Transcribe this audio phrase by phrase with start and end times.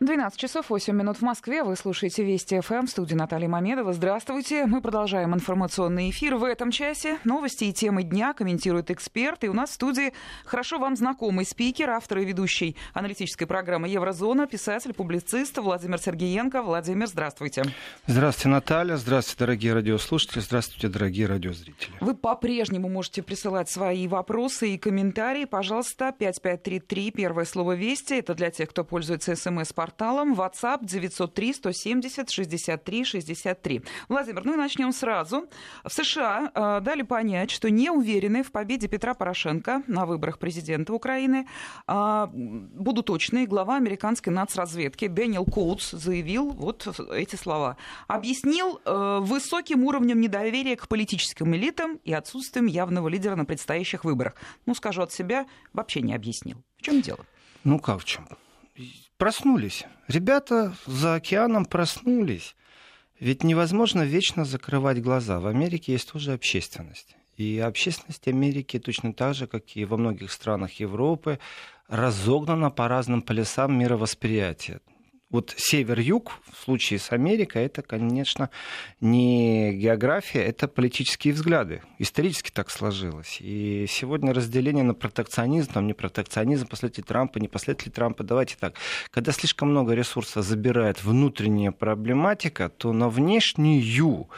[0.00, 1.64] 12 часов 8 минут в Москве.
[1.64, 3.92] Вы слушаете Вести ФМ в студии Натальи Мамедова.
[3.92, 4.64] Здравствуйте.
[4.64, 6.36] Мы продолжаем информационный эфир.
[6.36, 9.42] В этом часе новости и темы дня комментирует эксперт.
[9.42, 10.12] И у нас в студии
[10.44, 16.62] хорошо вам знакомый спикер, автор и ведущий аналитической программы «Еврозона», писатель, публицист Владимир Сергеенко.
[16.62, 17.64] Владимир, здравствуйте.
[18.06, 18.96] Здравствуйте, Наталья.
[18.98, 20.38] Здравствуйте, дорогие радиослушатели.
[20.38, 21.92] Здравствуйте, дорогие радиозрители.
[22.00, 25.44] Вы по-прежнему можете присылать свои вопросы и комментарии.
[25.44, 28.14] Пожалуйста, 5533, первое слово «Вести».
[28.14, 33.82] Это для тех, кто пользуется смс-порталом порталом WhatsApp 903 170 63 63.
[34.08, 35.48] Владимир, ну и начнем сразу.
[35.82, 40.92] В США э, дали понять, что не уверены в победе Петра Порошенко на выборах президента
[40.92, 41.46] Украины.
[41.86, 47.78] Э, буду точной, глава американской нацразведки Дэниел Коутс заявил вот эти слова.
[48.08, 54.34] Объяснил э, высоким уровнем недоверия к политическим элитам и отсутствием явного лидера на предстоящих выборах.
[54.66, 56.62] Ну, скажу от себя, вообще не объяснил.
[56.76, 57.24] В чем дело?
[57.64, 58.28] Ну как в чем?
[59.18, 59.84] Проснулись.
[60.06, 62.56] Ребята за океаном проснулись.
[63.20, 65.40] Ведь невозможно вечно закрывать глаза.
[65.40, 67.16] В Америке есть тоже общественность.
[67.36, 71.38] И общественность Америки точно так же, как и во многих странах Европы,
[71.88, 74.80] разогнана по разным полюсам мировосприятия
[75.30, 78.48] вот север-юг в случае с Америкой это, конечно,
[79.00, 81.82] не география, это политические взгляды.
[81.98, 83.38] Исторически так сложилось.
[83.40, 88.24] И сегодня разделение на протекционизм, там не протекционизм, последователи Трампа, не последователи Трампа.
[88.24, 88.74] Давайте так.
[89.10, 94.28] Когда слишком много ресурсов забирает внутренняя проблематика, то на внешнюю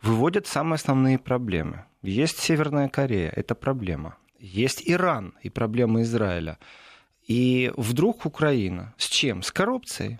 [0.00, 1.84] выводят самые основные проблемы.
[2.02, 4.16] Есть Северная Корея, это проблема.
[4.38, 6.58] Есть Иран и проблема Израиля.
[7.26, 8.94] И вдруг Украина.
[8.96, 9.42] С чем?
[9.42, 10.18] С коррупцией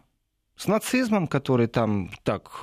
[0.61, 2.61] с нацизмом, который там так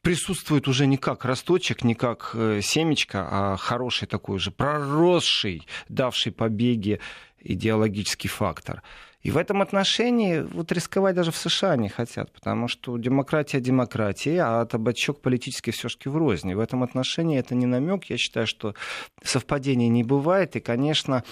[0.00, 6.32] присутствует уже не как росточек, не как э, семечко, а хороший такой же проросший, давший
[6.32, 6.98] побеги
[7.38, 8.82] идеологический фактор.
[9.20, 14.42] И в этом отношении вот рисковать даже в США не хотят, потому что демократия демократия,
[14.42, 16.54] а табачок политически все-таки в розни.
[16.54, 18.06] В этом отношении это не намек.
[18.06, 18.74] Я считаю, что
[19.22, 20.56] совпадений не бывает.
[20.56, 21.22] И, конечно,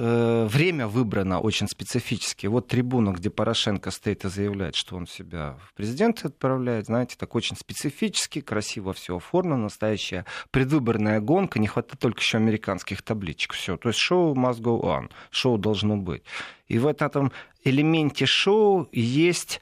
[0.00, 2.46] Э, время выбрано очень специфически.
[2.46, 7.34] Вот трибуна, где Порошенко стоит и заявляет, что он себя в президенты отправляет, знаете, так
[7.34, 13.76] очень специфически, красиво все оформлено, настоящая предвыборная гонка, не хватает только еще американских табличек, все.
[13.76, 16.22] То есть шоу must go on, шоу должно быть.
[16.68, 17.32] И в этом
[17.64, 19.60] элементе шоу есть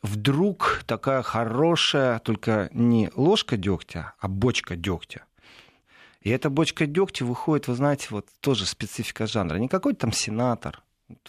[0.00, 5.26] вдруг такая хорошая, только не ложка дегтя, а бочка дегтя.
[6.26, 9.58] И эта бочка дегтя выходит, вы знаете, вот тоже специфика жанра.
[9.58, 10.82] Не какой-то там сенатор,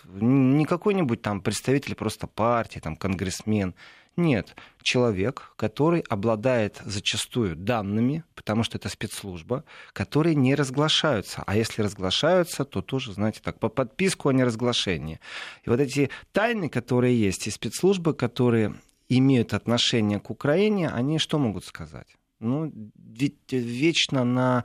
[0.06, 3.76] не какой-нибудь там представитель просто партии, там конгрессмен.
[4.16, 11.44] Нет, человек, который обладает зачастую данными, потому что это спецслужба, которые не разглашаются.
[11.46, 15.20] А если разглашаются, то тоже, знаете, так, по подписку о неразглашении.
[15.64, 18.74] И вот эти тайны, которые есть, и спецслужбы, которые
[19.10, 22.18] имеют отношение к Украине, они что могут сказать?
[22.40, 24.64] Ну, ведь вечно на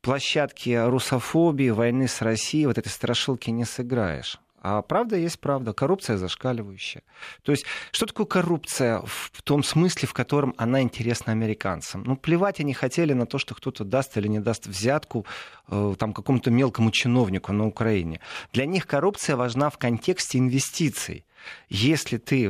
[0.00, 4.38] площадке русофобии, войны с Россией, вот этой страшилки не сыграешь.
[4.60, 5.72] А правда есть правда.
[5.72, 7.02] Коррупция зашкаливающая.
[7.42, 12.02] То есть, что такое коррупция в том смысле, в котором она интересна американцам?
[12.04, 15.26] Ну, плевать они хотели на то, что кто-то даст или не даст взятку
[15.68, 18.20] э, там, какому-то мелкому чиновнику на Украине.
[18.52, 21.24] Для них коррупция важна в контексте инвестиций.
[21.68, 22.46] Если ты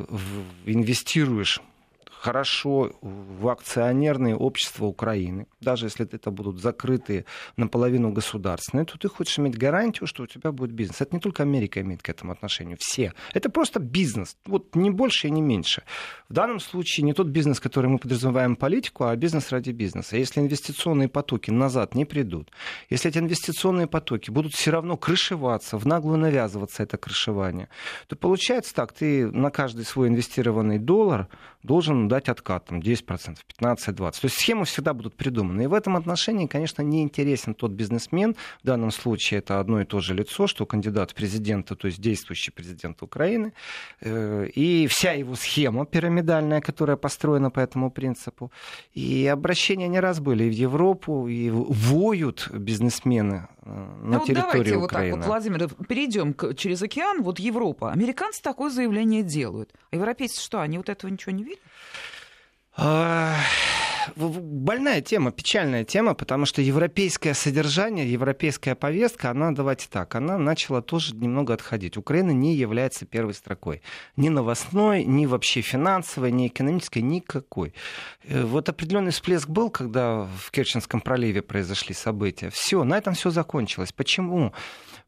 [0.65, 1.61] инвестируешь
[2.21, 7.25] хорошо в акционерные общества Украины, даже если это будут закрытые
[7.57, 11.01] наполовину государственные, то ты хочешь иметь гарантию, что у тебя будет бизнес.
[11.01, 13.13] Это не только Америка имеет к этому отношение, все.
[13.35, 15.83] Это просто бизнес, вот не больше и не меньше.
[16.29, 20.17] В данном случае не тот бизнес, который мы подразумеваем политику, а бизнес ради бизнеса.
[20.17, 22.51] Если инвестиционные потоки назад не придут,
[22.91, 27.69] если эти инвестиционные потоки будут все равно крышеваться, в наглую навязываться это крышевание,
[28.09, 31.29] то получается так, ты на каждый свой инвестированный доллар
[31.63, 33.97] должен дать откат, там, 10%, 15-20%.
[33.97, 35.63] То есть схемы всегда будут придуманы.
[35.63, 38.37] И в этом отношении, конечно, не интересен тот бизнесмен.
[38.63, 42.01] В данном случае это одно и то же лицо, что кандидат в президента, то есть
[42.01, 43.53] действующий президент Украины.
[44.01, 48.53] Э, и вся его схема пирамидальная, которая построена по этому принципу.
[48.95, 54.71] И обращения не раз были и в Европу, и воют бизнесмены э, на ну, территории
[54.71, 54.81] давайте Украины.
[54.81, 57.93] Вот так вот, Владимир, перейдем к, через океан, вот Европа.
[57.93, 59.71] Американцы такое заявление делают.
[59.91, 61.61] А европейцы что, они вот этого ничего не видят?
[64.17, 70.83] больная тема, печальная тема, потому что европейское содержание, европейская повестка, она, давайте так, она начала
[70.83, 71.97] тоже немного отходить.
[71.97, 73.83] Украина не является первой строкой.
[74.17, 77.75] Ни новостной, ни вообще финансовой, ни экономической, никакой.
[78.25, 82.51] Э, вот определенный всплеск был, когда в Керченском проливе произошли события.
[82.51, 83.93] Все, на этом все закончилось.
[83.93, 84.53] Почему?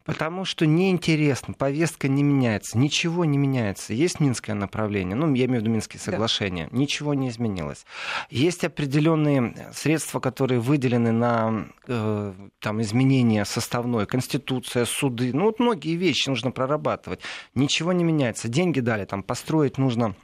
[0.05, 3.93] Потому что неинтересно, повестка не меняется, ничего не меняется.
[3.93, 6.79] Есть Минское направление, ну, я имею в виду Минские соглашения, да.
[6.79, 7.85] ничего не изменилось.
[8.31, 15.97] Есть определенные средства, которые выделены на э, там, изменение составной, конституция, суды, ну, вот многие
[15.97, 17.21] вещи нужно прорабатывать.
[17.55, 18.49] Ничего не меняется.
[18.49, 20.15] Деньги дали, там, построить нужно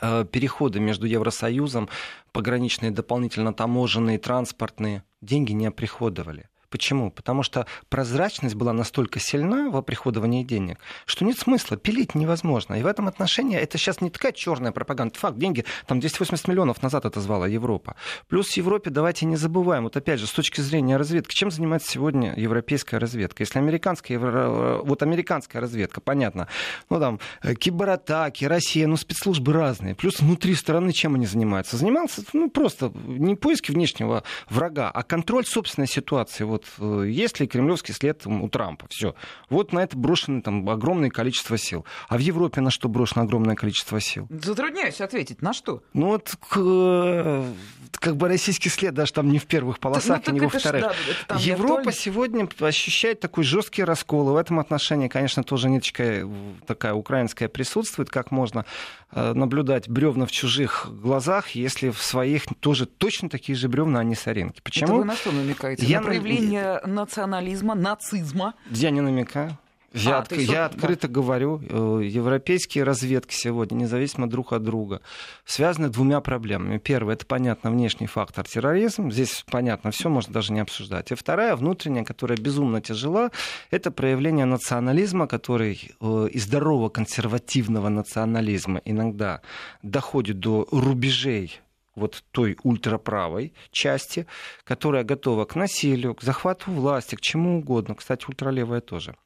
[0.00, 1.90] э, переходы между Евросоюзом,
[2.32, 6.48] пограничные, дополнительно таможенные, транспортные, деньги не оприходовали.
[6.76, 7.10] Почему?
[7.10, 12.74] Потому что прозрачность была настолько сильна во приходовании денег, что нет смысла, пилить невозможно.
[12.74, 15.18] И в этом отношении это сейчас не такая черная пропаганда.
[15.18, 17.96] Факт, деньги, там 280 миллионов назад это звала Европа.
[18.28, 21.90] Плюс в Европе, давайте не забываем, вот опять же, с точки зрения разведки, чем занимается
[21.90, 23.42] сегодня европейская разведка?
[23.42, 26.46] Если американская, вот американская разведка, понятно,
[26.90, 29.94] ну там э, кибератаки, Россия, ну спецслужбы разные.
[29.94, 31.78] Плюс внутри страны чем они занимаются?
[31.78, 37.94] Занимаются, ну просто не поиски внешнего врага, а контроль собственной ситуации вот есть ли кремлевский
[37.94, 38.86] след у Трампа.
[38.90, 39.14] Все.
[39.50, 41.84] Вот на это брошено там огромное количество сил.
[42.08, 44.26] А в Европе на что брошено огромное количество сил?
[44.30, 45.42] Затрудняюсь ответить.
[45.42, 45.82] На что?
[45.92, 47.52] Ну вот э,
[47.92, 50.92] как бы российский след даже там не в первых полосах, ну, и не во вторых.
[50.92, 50.96] Ж,
[51.28, 54.30] да, Европа сегодня ощущает такой жесткий раскол.
[54.30, 56.28] И в этом отношении, конечно, тоже ниточка
[56.66, 58.64] такая украинская присутствует, как можно
[59.12, 64.04] э, наблюдать бревна в чужих глазах, если в своих тоже точно такие же бревна, а
[64.04, 64.60] не соринки.
[64.62, 64.86] Почему?
[64.86, 65.86] Это вы на что намекаете?
[65.86, 68.54] Я на проявление национализма, нацизма?
[68.70, 69.58] Я не намекаю.
[69.96, 71.14] Я, а, от, я открыто да.
[71.14, 75.00] говорю, э, европейские разведки сегодня, независимо друг от друга,
[75.44, 76.78] связаны двумя проблемами.
[76.78, 79.10] Первое, это, понятно, внешний фактор терроризм.
[79.10, 81.12] Здесь, понятно, все можно даже не обсуждать.
[81.12, 83.30] И вторая, внутренняя, которая безумно тяжела,
[83.70, 89.40] это проявление национализма, который э, из здорового консервативного национализма иногда
[89.82, 91.60] доходит до рубежей
[91.96, 94.26] вот той ультраправой части,
[94.64, 97.94] которая готова к насилию, к захвату власти, к чему угодно.
[97.94, 99.16] Кстати, ультралевая тоже.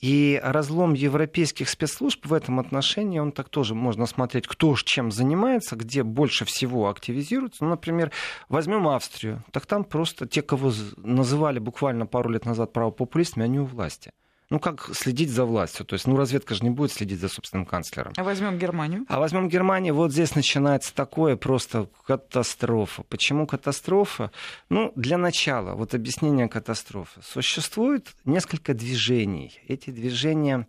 [0.00, 5.76] И разлом европейских спецслужб в этом отношении, он так тоже можно смотреть, кто чем занимается,
[5.76, 7.64] где больше всего активизируется.
[7.64, 8.12] Ну, например,
[8.48, 9.42] возьмем Австрию.
[9.50, 14.12] Так там просто те, кого называли буквально пару лет назад правопопулистами, они у власти
[14.50, 15.86] ну, как следить за властью.
[15.86, 18.12] То есть, ну, разведка же не будет следить за собственным канцлером.
[18.16, 19.04] А возьмем Германию?
[19.08, 19.94] А возьмем Германию.
[19.94, 23.02] Вот здесь начинается такое просто катастрофа.
[23.04, 24.30] Почему катастрофа?
[24.68, 27.20] Ну, для начала, вот объяснение катастрофы.
[27.22, 29.58] Существует несколько движений.
[29.66, 30.66] Эти движения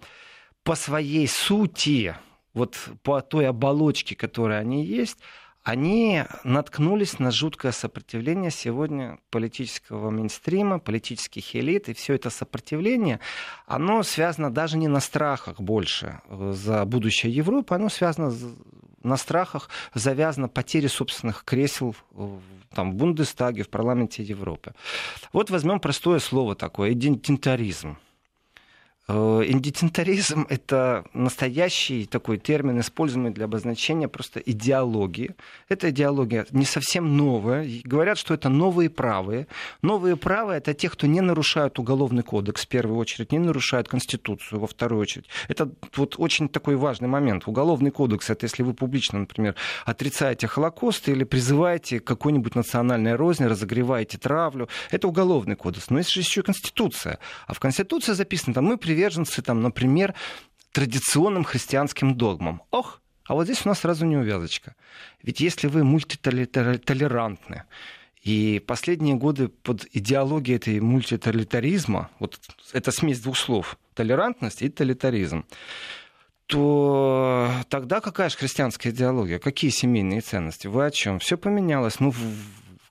[0.63, 2.15] по своей сути,
[2.53, 5.17] вот по той оболочке, которая они есть,
[5.65, 13.19] они наткнулись на жуткое сопротивление сегодня политического мейнстрима, политических элит, и все это сопротивление,
[13.65, 18.31] оно связано даже не на страхах больше э, за будущее Европы, оно связано
[19.01, 21.95] на страхах, завязано потери собственных кресел
[22.75, 24.75] там, в Бундестаге, в парламенте Европы.
[25.33, 26.93] Вот возьмем простое слово такое,
[29.07, 29.43] идентитаризм.
[29.43, 35.35] Э, индицентаризм— это настоящий такой термин, используемый для обозначения просто идеологии.
[35.69, 37.67] Эта идеология не совсем новая.
[37.83, 39.47] Говорят, что это новые правые.
[39.81, 44.59] Новые правые— это те, кто не нарушают уголовный кодекс, в первую очередь, не нарушают Конституцию,
[44.59, 45.25] во вторую очередь.
[45.47, 47.47] Это вот очень такой важный момент.
[47.47, 49.55] Уголовный кодекс— это если вы публично, например,
[49.85, 54.67] отрицаете Холокост или призываете какой-нибудь национальной розни, разогреваете травлю.
[54.91, 55.89] Это уголовный кодекс.
[55.89, 57.19] Но есть же еще и Конституция.
[57.47, 60.13] А в Конституции записано, там мы приверженцы, там, например,
[60.71, 62.61] традиционным христианским догмам.
[62.71, 64.75] Ох, а вот здесь у нас сразу неувязочка.
[65.21, 67.63] Ведь если вы мультитолерантны,
[68.21, 72.39] и последние годы под идеологией этой мультитоталитаризма, вот
[72.73, 75.45] это смесь двух слов, толерантность и тоталитаризм,
[76.47, 79.39] то тогда какая же христианская идеология?
[79.39, 80.67] Какие семейные ценности?
[80.67, 81.19] Вы о чем?
[81.19, 81.99] Все поменялось.
[81.99, 82.13] Ну,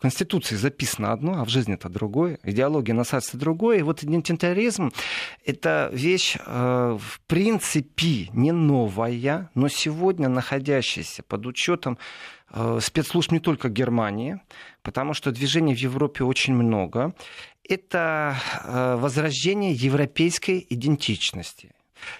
[0.04, 2.38] Конституции записано одно, а в жизни это другое.
[2.42, 3.78] Идеология насадится другое.
[3.78, 4.92] И вот идентитаризм—
[5.46, 11.96] это вещь, э, в принципе, не новая, но сегодня находящаяся под учетом
[12.50, 14.42] э, спецслужб не только Германии,
[14.82, 17.14] потому что движений в Европе очень много.
[17.66, 21.72] Это э, возрождение европейской идентичности.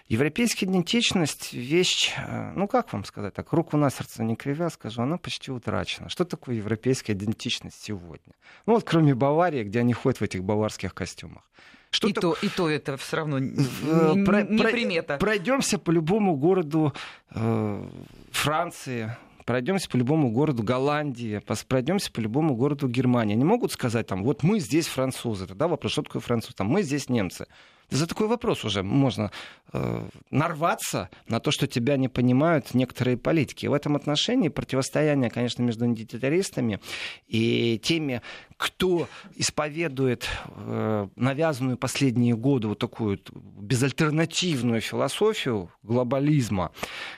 [0.09, 5.03] Европейская идентичность— вещь, э, ну как вам сказать так, руку на сердце не кривя, скажу,
[5.03, 6.09] она почти утрачена.
[6.09, 8.35] Что такое европейская идентичность сегодня?
[8.67, 11.43] Ну вот кроме Баварии, где они ходят в этих баварских костюмах.
[11.91, 12.23] Что и, так...
[12.23, 15.17] то, и то это все равно не, не, не примета.
[15.19, 16.93] Пройдемся по любому городу
[17.31, 17.89] э,
[18.33, 23.35] Франции, пройдемся по любому городу Голландии, пройдемся по любому городу Германии.
[23.35, 25.47] Они могут сказать, там, вот мы здесь французы.
[25.47, 26.55] Тогда вопрос, что такое француз?
[26.55, 27.47] Там, мы здесь немцы.
[27.95, 29.31] За такой вопрос уже можно
[29.73, 33.67] э, нарваться на то, что тебя не понимают некоторые политики.
[33.67, 36.81] В этом отношении противостояние, конечно, между антитеррористами
[37.29, 38.21] и теми,
[38.57, 46.73] кто исповедует э, навязанную последние годы вот такую безальтернативную философию глобализма,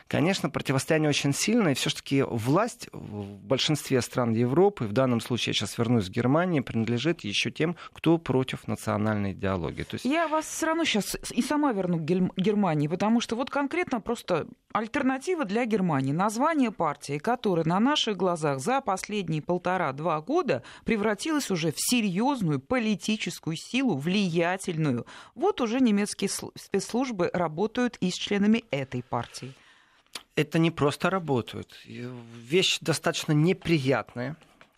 [0.09, 5.55] конечно, противостояние очень сильное, и все-таки власть в большинстве стран Европы, в данном случае я
[5.55, 9.85] сейчас вернусь в Германию, принадлежит еще тем, кто против национальной идеологии.
[9.85, 10.05] То есть...
[10.05, 14.49] Я вас все равно сейчас и сама верну к Германии, потому что вот конкретно просто
[14.73, 16.11] альтернатива для Германии.
[16.11, 23.55] Название партии, которая на наших глазах за последние полтора-два года превратилась уже в серьезную политическую
[23.57, 25.07] силу, влиятельную.
[25.37, 29.55] Вот уже немецкие спецслужбы работают и с членами этой партии.
[30.35, 31.81] Это не просто работают.
[31.87, 34.37] Вещь достаточно неприятная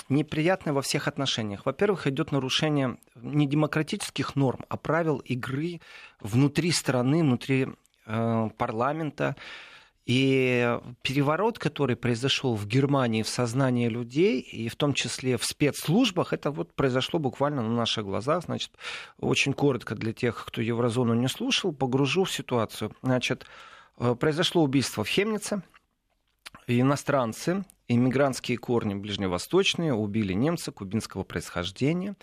[0.09, 1.67] неприятное во всех отношениях.
[1.67, 5.81] Во-первых, идет нарушение не демократических норм, а правил игры
[6.21, 7.69] внутри страны, внутри
[8.07, 9.37] э, парламента.
[10.09, 16.33] И переворот, который произошел в Германии в сознании людей, и в том числе в спецслужбах,
[16.33, 18.45] это вот произошло буквально на наших глазах.
[18.45, 18.71] Значит,
[19.21, 22.91] очень коротко для тех, кто еврозону не слушал, погружу в ситуацию.
[23.03, 23.45] Значит,
[23.99, 25.63] э, произошло убийство в Хемнице.
[26.69, 32.15] Иностранцы иммигрантские корни ближневосточные, убили немца кубинского происхождения,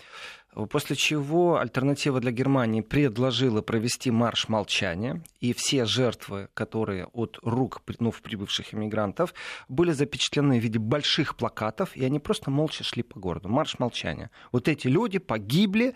[0.70, 7.82] после чего альтернатива для Германии предложила провести марш молчания, и все жертвы, которые от рук
[7.98, 9.34] вновь прибывших иммигрантов,
[9.68, 13.48] были запечатлены в виде больших плакатов, и они просто молча шли по городу.
[13.48, 14.30] Марш молчания.
[14.52, 15.94] Вот эти люди погибли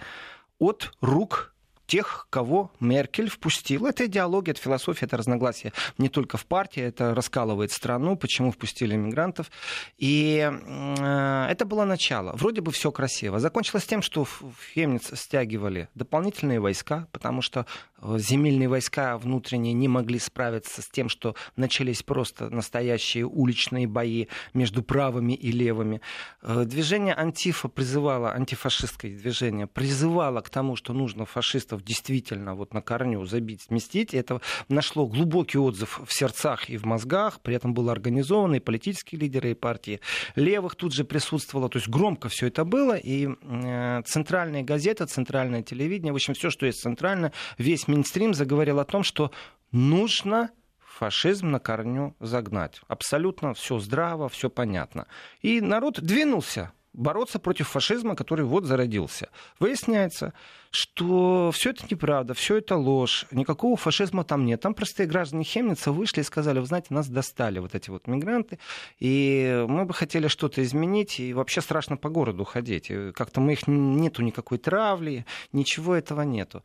[0.58, 1.54] от рук
[1.90, 3.88] тех, кого Меркель впустила.
[3.88, 8.94] Это идеология, это философия, это разногласие не только в партии, это раскалывает страну, почему впустили
[8.94, 9.50] иммигрантов.
[9.98, 12.32] И э, это было начало.
[12.36, 13.40] Вроде бы все красиво.
[13.40, 14.40] Закончилось тем, что в
[14.72, 17.66] Хемниц стягивали дополнительные войска, потому что
[18.02, 24.82] земельные войска внутренние не могли справиться с тем, что начались просто настоящие уличные бои между
[24.82, 26.00] правыми и левыми.
[26.42, 32.82] Э, движение Антифа призывало, антифашистское движение призывало к тому, что нужно фашистов действительно вот на
[32.82, 34.14] корню забить, сместить.
[34.14, 37.40] Это нашло глубокий отзыв в сердцах и в мозгах.
[37.40, 40.00] При этом было организовано и политические лидеры, и партии
[40.36, 41.68] левых тут же присутствовало.
[41.68, 42.96] То есть громко все это было.
[42.96, 48.78] И э, центральная газета, центральное телевидение, в общем, все, что есть центральное, весь Минстрим заговорил
[48.78, 49.30] о том, что
[49.72, 52.80] нужно фашизм на корню загнать.
[52.88, 55.06] Абсолютно все здраво, все понятно.
[55.40, 59.30] И народ двинулся бороться против фашизма, который вот зародился.
[59.58, 60.32] Выясняется,
[60.70, 64.60] что все это неправда, все это ложь, никакого фашизма там нет.
[64.60, 68.58] Там простые граждане Хемница вышли и сказали, вы знаете, нас достали вот эти вот мигранты,
[68.98, 72.90] и мы бы хотели что-то изменить, и вообще страшно по городу ходить.
[73.14, 76.64] Как-то мы их нету никакой травли, ничего этого нету.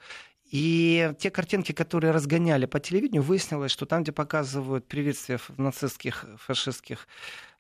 [0.51, 7.07] И те картинки, которые разгоняли по телевидению, выяснилось, что там, где показывают приветствия нацистских, фашистских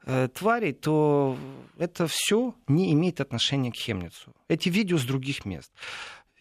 [0.05, 1.37] э, тварей, то
[1.77, 4.33] это все не имеет отношения к Хемницу.
[4.47, 5.71] Эти видео с других мест.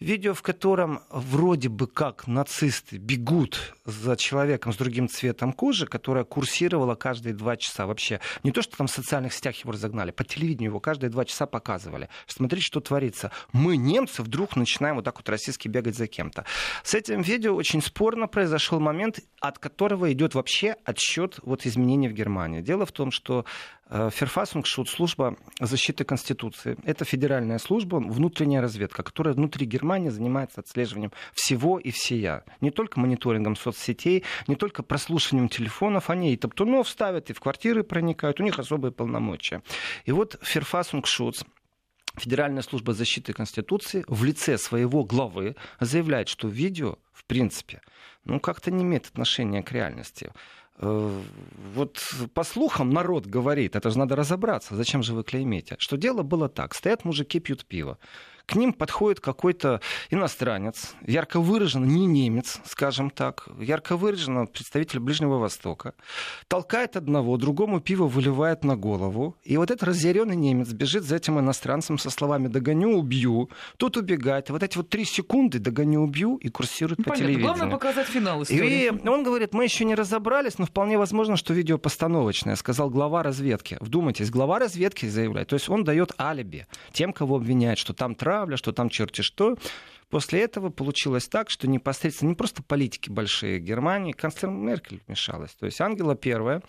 [0.05, 6.23] Видео, в котором вроде бы как нацисты бегут за человеком с другим цветом кожи, которая
[6.23, 7.87] курсировала каждые два часа.
[7.87, 11.25] Вообще, не то, что там в социальных сетях его разогнали, по телевидению его каждые два
[11.25, 12.07] часа показывали.
[12.27, 13.31] Смотрите, что творится.
[13.51, 16.45] Мы, немцы, вдруг начинаем вот так вот российски бегать за кем-то.
[16.83, 22.13] С этим видео очень спорно произошел момент, от которого идет вообще отсчет вот изменений в
[22.13, 22.61] Германии.
[22.61, 23.45] Дело в том, что
[23.89, 26.75] Ферфасунгшут, служба защиты Конституции.
[26.85, 32.43] Это федеральная служба, внутренняя разведка, которая внутри Германии занимается отслеживанием всего и всея.
[32.61, 36.09] Не только мониторингом соцсетей, не только прослушиванием телефонов.
[36.09, 38.39] Они и топтунов ставят, и в квартиры проникают.
[38.39, 39.61] У них особые полномочия.
[40.05, 41.43] И вот Ферфасунгшутс,
[42.17, 47.81] Федеральная служба защиты Конституции в лице своего главы заявляет, что видео, в принципе,
[48.23, 50.31] ну, как-то не имеет отношения к реальности.
[50.77, 51.21] Э,
[51.73, 51.99] вот
[52.33, 56.49] по слухам народ говорит, это же надо разобраться, зачем же вы клеймите, что дело было
[56.49, 57.97] так, стоят мужики, пьют пиво,
[58.45, 65.37] к ним подходит какой-то иностранец, ярко выраженно не немец, скажем так, ярко выраженно представитель Ближнего
[65.37, 65.93] Востока,
[66.47, 71.39] толкает одного, другому пиво выливает на голову, и вот этот разъяренный немец бежит за этим
[71.39, 76.37] иностранцем со словами «догоню, убью», тот убегает, и вот эти вот три секунды «догоню, убью»
[76.37, 77.27] и курсирует ну, по понятно.
[77.27, 77.55] телевидению.
[77.55, 78.91] Главное показать финал истории.
[79.03, 83.23] И он говорит, мы еще не разобрались, но вполне возможно, что видео постановочное, сказал глава
[83.23, 83.77] разведки.
[83.79, 88.34] Вдумайтесь, глава разведки заявляет, то есть он дает алиби тем, кого обвиняет, что там травма,
[88.35, 89.57] травля, что там черти что.
[90.09, 95.51] После этого получилось так, что непосредственно не просто политики большие Германии, канцлер Меркель вмешалась.
[95.55, 96.61] То есть Ангела Первая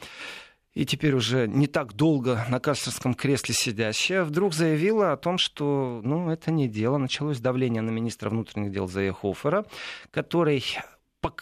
[0.74, 6.02] и теперь уже не так долго на канцлерском кресле сидящая, вдруг заявила о том, что
[6.04, 6.98] ну, это не дело.
[6.98, 9.64] Началось давление на министра внутренних дел Заяхофера,
[10.10, 10.62] который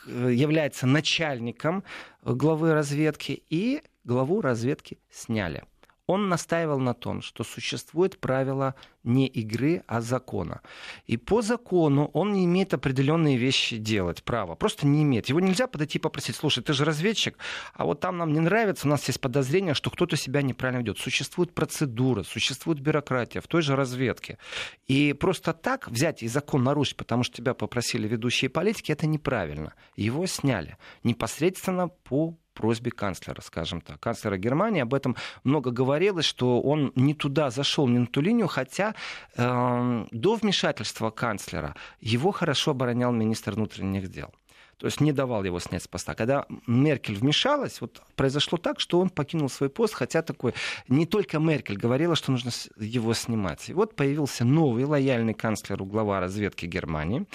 [0.06, 1.82] является начальником
[2.22, 5.64] главы разведки, и главу разведки сняли
[6.06, 10.60] он настаивал на том, что существует правило не игры, а закона.
[11.06, 14.54] И по закону он не имеет определенные вещи делать, право.
[14.54, 15.28] Просто не имеет.
[15.28, 17.38] Его нельзя подойти и попросить, слушай, ты же разведчик,
[17.74, 20.98] а вот там нам не нравится, у нас есть подозрение, что кто-то себя неправильно ведет.
[20.98, 24.38] Существует процедура, существует бюрократия в той же разведке.
[24.86, 29.74] И просто так взять и закон нарушить, потому что тебя попросили ведущие политики, это неправильно.
[29.96, 34.00] Его сняли непосредственно по просьбе канцлера, скажем так.
[34.00, 38.48] Канцлера Германии об этом много говорилось, что он не туда зашел, не на ту линию,
[38.48, 38.94] хотя
[39.36, 44.32] э, до вмешательства канцлера его хорошо оборонял министр внутренних дел
[44.78, 46.14] то есть не давал его снять с поста.
[46.14, 50.54] Когда Меркель вмешалась, вот произошло так, что он покинул свой пост, хотя такой,
[50.88, 53.68] не только Меркель говорила, что нужно его снимать.
[53.68, 57.26] И вот появился новый лояльный канцлер, глава разведки Германии,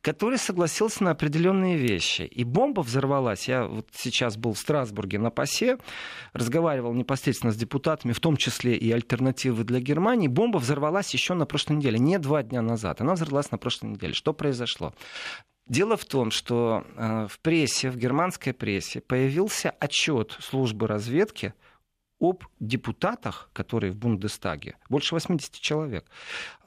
[0.00, 2.22] который согласился на определенные вещи.
[2.22, 3.48] И бомба взорвалась.
[3.48, 5.78] Я вот сейчас был в Страсбурге на ПАСЕ,
[6.32, 10.28] разговаривал непосредственно с депутатами, в том числе и альтернативы для Германии.
[10.28, 13.00] Бомба взорвалась еще на прошлой неделе, не два дня назад.
[13.00, 14.14] Она взорвалась на прошлой неделе.
[14.14, 14.94] Что произошло?
[15.68, 21.52] Дело в том, что э, в прессе, в германской прессе появился отчет службы разведки
[22.20, 26.06] об депутатах, которые в Бундестаге, больше 80 человек,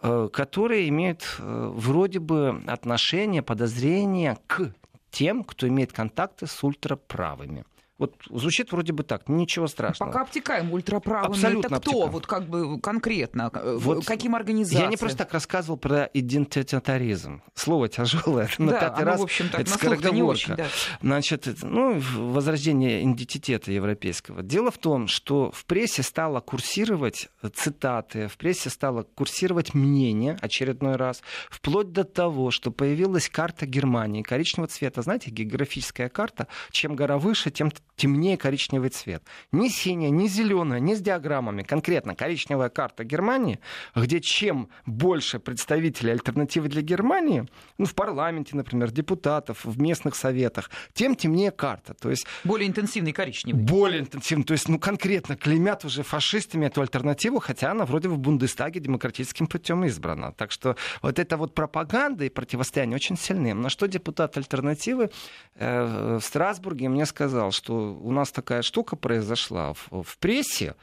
[0.02, 4.74] э, которые имеют э, вроде бы отношение, подозрение к
[5.10, 7.66] тем, кто имеет контакты с ультраправыми.
[8.02, 10.10] Вот звучит вроде бы так, ничего страшного.
[10.10, 11.36] Пока обтекаем ультраправыми.
[11.36, 11.92] Абсолютно это кто?
[11.92, 12.12] Обтекаем.
[12.12, 13.52] Вот как бы конкретно?
[13.54, 14.86] Вот Каким организациям?
[14.86, 17.44] Я не просто так рассказывал про идентитаризм.
[17.54, 18.50] Слово тяжелое.
[18.58, 20.32] На да, пятый оно, раз в общем, так, это скороговорка.
[20.32, 20.66] Очень, да.
[21.04, 24.42] Значит, ну, возрождение идентитета европейского.
[24.42, 30.96] Дело в том, что в прессе стало курсировать цитаты, в прессе стало курсировать мнение очередной
[30.96, 35.04] раз, вплоть до того, что появилась карта Германии коричневого цвета.
[35.04, 36.48] Знаете, географическая карта.
[36.72, 39.24] Чем гора выше, тем темнее коричневый цвет.
[39.52, 41.64] Ни синяя, ни зеленая, ни с диаграммами.
[41.64, 43.60] Конкретно коричневая карта Германии,
[43.96, 47.46] где чем больше представителей альтернативы для Германии,
[47.78, 51.94] ну, в парламенте, например, депутатов, в местных советах, тем темнее карта.
[51.94, 53.62] То есть, более интенсивный коричневый.
[53.62, 54.46] Более интенсивный.
[54.46, 59.48] То есть, ну, конкретно клеймят уже фашистами эту альтернативу, хотя она вроде в Бундестаге демократическим
[59.48, 60.32] путем избрана.
[60.32, 63.54] Так что вот эта вот пропаганда и противостояние очень сильны.
[63.54, 65.12] На что депутат альтернативы
[65.56, 70.76] э, в Страсбурге мне сказал, что у нас такая штука произошла в, в прессе.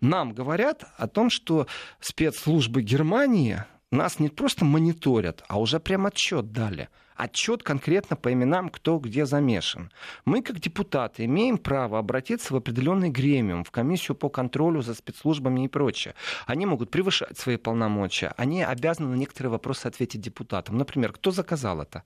[0.00, 1.66] Нам говорят о том, что
[2.00, 6.88] спецслужбы Германии нас не просто мониторят, а уже прям отчет дали.
[7.14, 9.90] Отчет конкретно по именам, кто где замешан.
[10.26, 15.64] Мы, как депутаты, имеем право обратиться в определенный гремиум, в комиссию по контролю за спецслужбами
[15.64, 16.14] и прочее.
[16.46, 18.34] Они могут превышать свои полномочия.
[18.36, 20.76] Они обязаны на некоторые вопросы ответить депутатам.
[20.76, 22.02] Например, кто заказал это?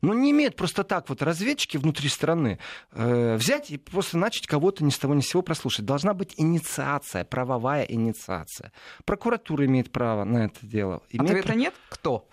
[0.00, 2.58] Ну, не имеют просто так вот разведчики внутри страны
[2.92, 5.84] э, взять и просто начать кого-то ни с того ни с сего прослушать.
[5.84, 8.72] Должна быть инициация, правовая инициация.
[9.04, 11.02] Прокуратура имеет право на это дело.
[11.10, 11.74] Имеет Ответа нет?
[11.88, 12.28] Кто?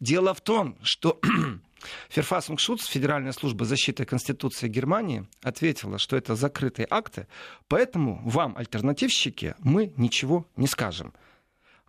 [0.00, 1.20] Дело в том, что
[2.08, 7.26] Ферфасунг Шутс, Федеральная служба защиты Конституции Германии, ответила, что это закрытые акты,
[7.68, 11.12] поэтому вам, альтернативщики, мы ничего не скажем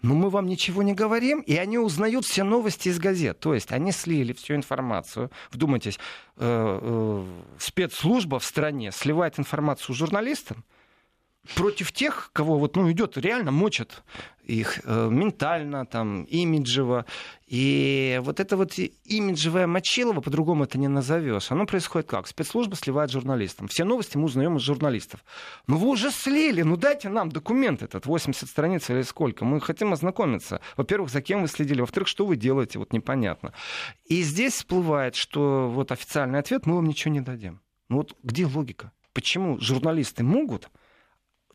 [0.02, 3.40] но мы вам ничего не говорим, и они узнают все новости из газет.
[3.40, 5.32] То есть они слили всю информацию.
[5.52, 6.00] Вдумайтесь,
[6.38, 7.26] э, э,
[7.60, 10.64] спецслужба в стране сливает информацию журналистам,
[11.56, 14.04] против тех, кого вот, ну, идет, реально мочат
[14.52, 17.06] их э, ментально, там, имиджево.
[17.48, 21.52] И вот это вот имиджевое мочилово, по-другому это не назовешь.
[21.52, 22.28] Оно происходит как?
[22.28, 23.68] Спецслужба сливает журналистам.
[23.68, 25.24] Все новости мы узнаем из журналистов.
[25.68, 29.46] Ну вы уже слили, ну дайте нам документ этот, 80 страниц или сколько.
[29.46, 30.62] Мы хотим ознакомиться.
[30.78, 33.54] Во-первых, за кем вы следили, во-вторых, что вы делаете, вот непонятно.
[34.06, 37.62] И здесь всплывает, что вот официальный ответ, мы вам ничего не дадим.
[37.90, 38.92] Ну вот где логика?
[39.14, 40.70] Почему журналисты могут,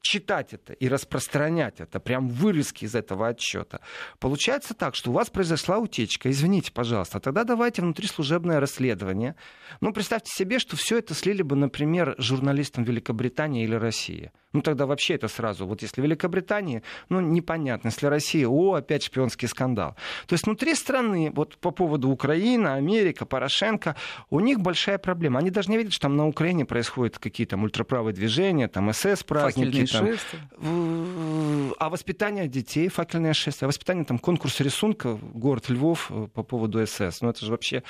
[0.03, 3.81] читать это и распространять это, прям вырезки из этого отчета.
[4.19, 9.35] Получается так, что у вас произошла утечка, извините, пожалуйста, тогда давайте внутрислужебное расследование.
[9.81, 14.31] Ну, представьте себе, что все это слили бы, например, журналистам Великобритании или России.
[14.53, 15.67] Ну, тогда вообще это сразу.
[15.67, 17.89] Вот если Великобритания, ну, непонятно.
[17.89, 19.97] Если Россия, о, опять шпионский скандал.
[20.27, 23.97] То есть внутри страны, вот по поводу Украины, Америка, Порошенко,
[24.31, 25.41] у них большая проблема.
[25.41, 29.86] Они даже не видят, что там на Украине происходят какие-то ультраправые движения, там СС праздники.
[29.87, 36.43] Там, а воспитание детей, факельное шествие, а воспитание там конкурс рисунка, город Львов э, по
[36.43, 37.21] поводу СС.
[37.21, 37.83] Ну это же вообще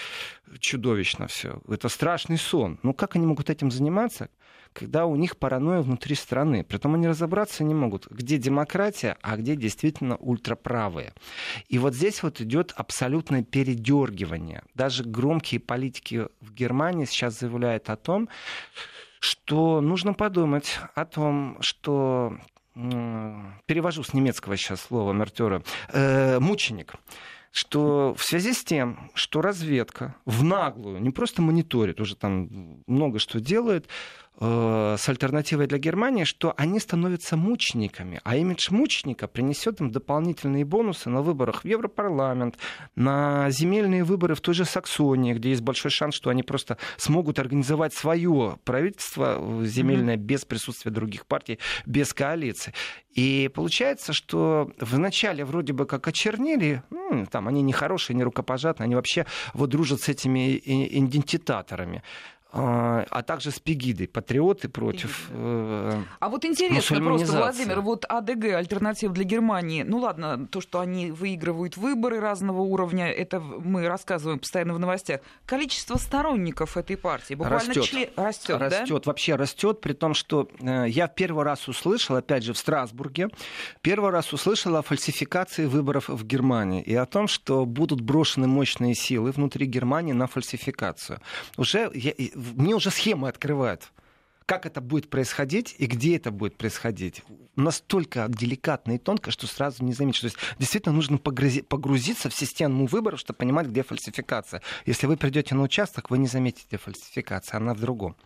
[0.58, 1.60] чудовищно все.
[1.68, 2.78] Это страшный сон.
[2.82, 4.28] Ну как они могут этим заниматься?
[4.76, 6.62] когда у них паранойя внутри страны.
[6.62, 11.14] Притом они разобраться не могут, где демократия, а где действительно ультраправые.
[11.68, 14.62] И вот здесь вот идет абсолютное передергивание.
[14.74, 18.28] Даже громкие политики в Германии сейчас заявляют о том,
[19.26, 22.38] что нужно подумать о том, что
[22.74, 25.62] перевожу с немецкого сейчас слова мертера,
[25.92, 26.94] э, мученик
[27.56, 33.18] что в связи с тем, что разведка в наглую, не просто мониторит, уже там много
[33.18, 33.88] что делает,
[34.38, 41.08] с альтернативой для Германии, что они становятся мучениками, а имидж мученика принесет им дополнительные бонусы
[41.08, 42.56] на выборах в Европарламент,
[42.94, 47.38] на земельные выборы в той же Саксонии, где есть большой шанс, что они просто смогут
[47.38, 50.20] организовать свое правительство э, земельное mm-hmm.
[50.20, 52.74] без присутствия других партий, без коалиции.
[53.14, 58.84] И получается, что вначале вроде бы как очернили, ну, там они не хорошие, не рукопожатные,
[58.84, 62.02] они вообще вот дружат с этими идентитаторами.
[62.58, 68.54] А, а также с Пегидой, патриоты против э, А вот интересно просто, Владимир, вот АДГ,
[68.54, 74.38] альтернатива для Германии, ну ладно, то, что они выигрывают выборы разного уровня, это мы рассказываем
[74.38, 75.20] постоянно в новостях.
[75.44, 77.84] Количество сторонников этой партии буквально растет.
[77.84, 78.08] Член...
[78.16, 79.10] растет, растет, да?
[79.10, 83.28] вообще растет, при том, что э, я первый раз услышал, опять же, в Страсбурге,
[83.82, 88.94] первый раз услышал о фальсификации выборов в Германии и о том, что будут брошены мощные
[88.94, 91.20] силы внутри Германии на фальсификацию.
[91.58, 92.12] Уже я,
[92.54, 93.90] мне уже схемы открывают
[94.46, 97.22] как это будет происходить и где это будет происходить.
[97.56, 100.20] Настолько деликатно и тонко, что сразу не заметишь.
[100.20, 104.62] То есть действительно нужно погрузиться в систему выборов, чтобы понимать, где фальсификация.
[104.86, 108.16] Если вы придете на участок, вы не заметите фальсификацию, она в другом.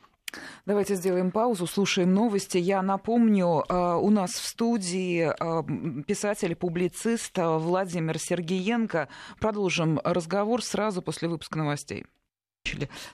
[0.64, 2.59] Давайте сделаем паузу, слушаем новости.
[2.59, 9.09] Я напомню, э, у нас в студии э, писатель, публицист Владимир Сергеенко.
[9.40, 12.04] Продолжим разговор сразу после выпуска новостей.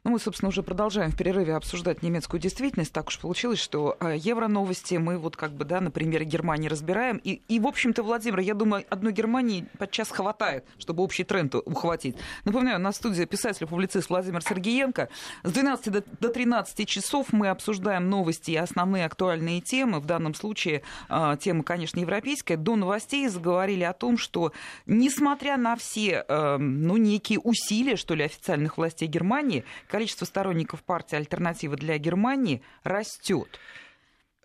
[0.04, 2.92] Ну, мы, собственно, уже продолжаем в перерыве обсуждать немецкую действительность.
[2.92, 7.18] Так уж получилось, что э, евро-новости мы вот как бы, да, на примере Германии разбираем.
[7.18, 12.16] И, и в общем-то, Владимир, я думаю, одной Германии подчас хватает, чтобы общий тренд ухватить.
[12.44, 15.09] Напоминаю, на студии писатель-публицист Владимир Сергеенко.
[15.44, 20.00] С 12 до, до 13 часов мы обсуждаем новости и основные актуальные темы.
[20.00, 22.56] В данном случае э, тема, конечно, европейская.
[22.56, 24.52] До новостей заговорили о том, что,
[24.87, 29.64] несмотря на все, э, ну, некие усилия, что ли, официальных властей Германии, Германии.
[29.88, 33.59] Количество сторонников партии «Альтернатива для Германии» растет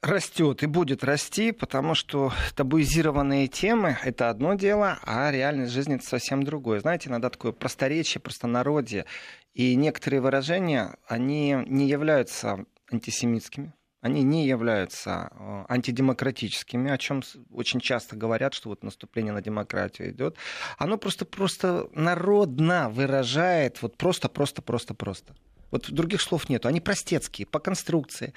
[0.02, 6.06] растет и будет расти, потому что табуизированные темы— это одно дело, а реальность жизни— это
[6.08, 6.80] совсем другое.
[6.80, 9.06] Знаете, иногда такое просторечие, простонародье,
[9.54, 17.80] и некоторые выражения, они не являются антисемитскими, они не являются э, антидемократическими, о чем очень
[17.80, 20.36] часто говорят, что вот наступление на демократию идет.
[20.78, 25.36] Оно просто, просто народно выражает вот просто, просто, просто, просто.
[25.70, 26.68] Вот других слов нету.
[26.68, 28.34] Они простецкие по конструкции.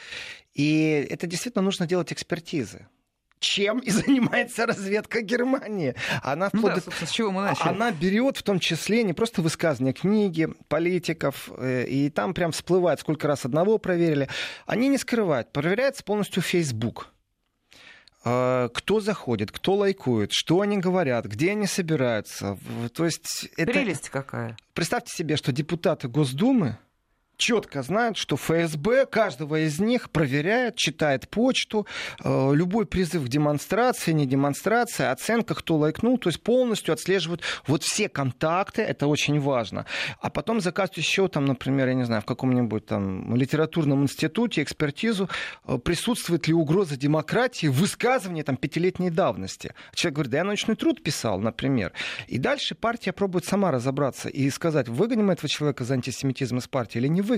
[0.53, 2.87] И это действительно нужно делать экспертизы
[3.39, 5.95] чем и занимается разведка Германии.
[6.23, 7.69] Она, ну да, с чего мы начали?
[7.69, 13.01] она берет в том числе не просто высказывания книги, политиков, э, и там прям всплывает,
[13.01, 14.29] сколько раз одного проверили.
[14.67, 17.09] Они не скрывают, проверяется полностью Facebook
[18.25, 22.59] э, кто заходит, кто лайкует, что они говорят, где они собираются.
[22.95, 23.73] То есть это...
[23.73, 24.57] Прелесть какая.
[24.73, 26.79] Представьте себе, что депутаты Госдумы
[27.37, 31.87] четко знают, что ФСБ каждого из них проверяет, читает почту,
[32.23, 37.83] э, любой призыв к демонстрации, не демонстрация, оценка, кто лайкнул, то есть полностью отслеживают вот
[37.83, 39.87] все контакты, это очень важно.
[40.21, 45.29] А потом заказывают еще там, например, я не знаю, в каком-нибудь там литературном институте экспертизу,
[45.67, 49.75] э, присутствует ли угроза демократии в высказывании там пятилетней давности.
[49.95, 51.93] Человек говорит, да я научный труд писал, например.
[52.29, 56.99] И дальше партия пробует сама разобраться и сказать, выгоним этого человека за антисемитизм из партии
[56.99, 57.34] или не выгоним.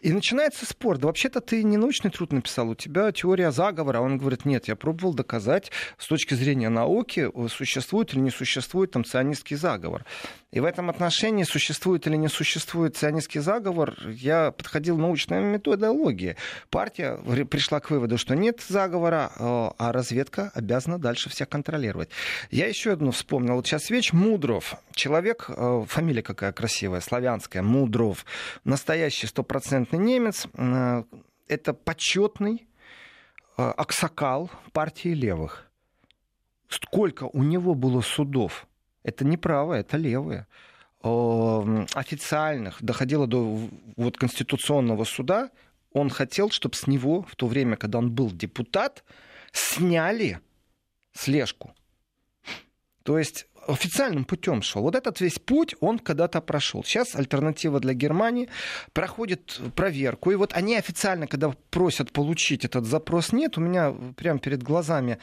[0.00, 0.98] И начинается спор.
[0.98, 4.00] Да вообще-то ты не научный труд написал, у тебя теория заговора.
[4.00, 9.04] Он говорит, нет, я пробовал доказать с точки зрения науки, существует или не существует там
[9.04, 10.04] ционистский заговор.
[10.50, 16.36] И в этом отношении, существует или не существует ционистский заговор, я подходил к научной методологии.
[16.70, 22.08] Партия пришла к выводу, что нет заговора, э, а разведка обязана дальше всех контролировать.
[22.50, 23.56] Я еще одну вспомнил.
[23.56, 24.76] Вот сейчас Веч Мудров.
[24.92, 28.24] Человек, э, фамилия какая красивая, славянская, Мудров.
[28.64, 30.46] Настоящий стопроцентный немец.
[30.54, 31.04] Э,
[31.46, 32.66] это почетный
[33.56, 35.66] аксакал партии левых.
[36.68, 38.68] Сколько у него было судов
[39.02, 40.46] это не правое, это левое.
[41.02, 45.50] Официальных доходило до вот, Конституционного суда.
[45.92, 49.04] Он хотел, чтобы с него в то время, когда он был депутат,
[49.52, 50.40] сняли
[51.12, 51.74] слежку.
[53.04, 54.82] То есть официальным путем шел.
[54.82, 56.82] Вот этот весь путь он когда-то прошел.
[56.84, 58.48] Сейчас альтернатива для Германии
[58.92, 60.30] проходит проверку.
[60.30, 65.18] И вот они официально, когда просят получить этот запрос, нет, у меня прямо перед глазами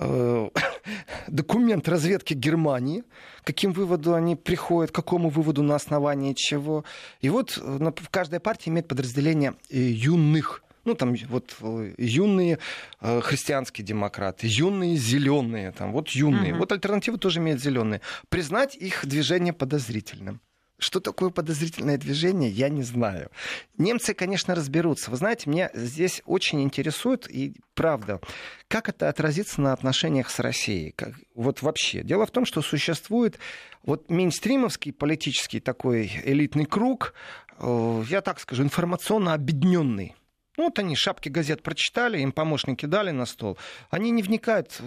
[1.28, 3.04] документ разведки Германии,
[3.44, 6.84] каким выводу они приходят, к какому выводу на основании чего.
[7.20, 12.58] И вот э, каждая партия имеет подразделение э, юных ну, там вот э, юные
[13.00, 16.52] э, христианские демократы, юные зеленые, там, вот юные.
[16.52, 16.58] Uh-huh.
[16.58, 18.00] Вот альтернатива тоже имеет зеленые.
[18.30, 20.40] Признать их движение подозрительным.
[20.80, 23.30] Что такое подозрительное движение, я не знаю.
[23.76, 25.10] Немцы, конечно, разберутся.
[25.10, 28.20] Вы знаете, меня здесь очень интересует, и правда,
[28.66, 30.92] как это отразится на отношениях с Россией.
[30.92, 32.02] Как, вот вообще.
[32.02, 33.38] Дело в том, что существует
[33.82, 37.14] вот мейнстримовский политический такой элитный круг,
[37.58, 40.16] э, я так скажу, информационно объединенный
[40.56, 43.56] ну, вот они шапки газет прочитали, им помощники дали на стол.
[43.90, 44.80] Они не вникают,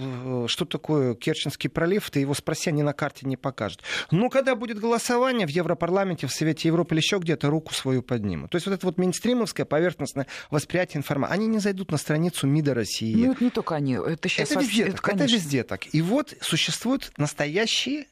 [0.47, 3.81] что такое Керченский пролив, ты его спроси, они на карте не покажут.
[4.11, 8.51] Но когда будет голосование в Европарламенте, в Совете Европы или еще где-то, руку свою поднимут.
[8.51, 12.73] То есть вот это вот мейнстримовское поверхностное восприятие информации, они не зайдут на страницу МИДа
[12.73, 13.15] России.
[13.15, 14.51] Ну, это не только они, это сейчас...
[14.51, 15.93] Это везде, это, так, это везде так.
[15.93, 18.05] И вот существуют настоящие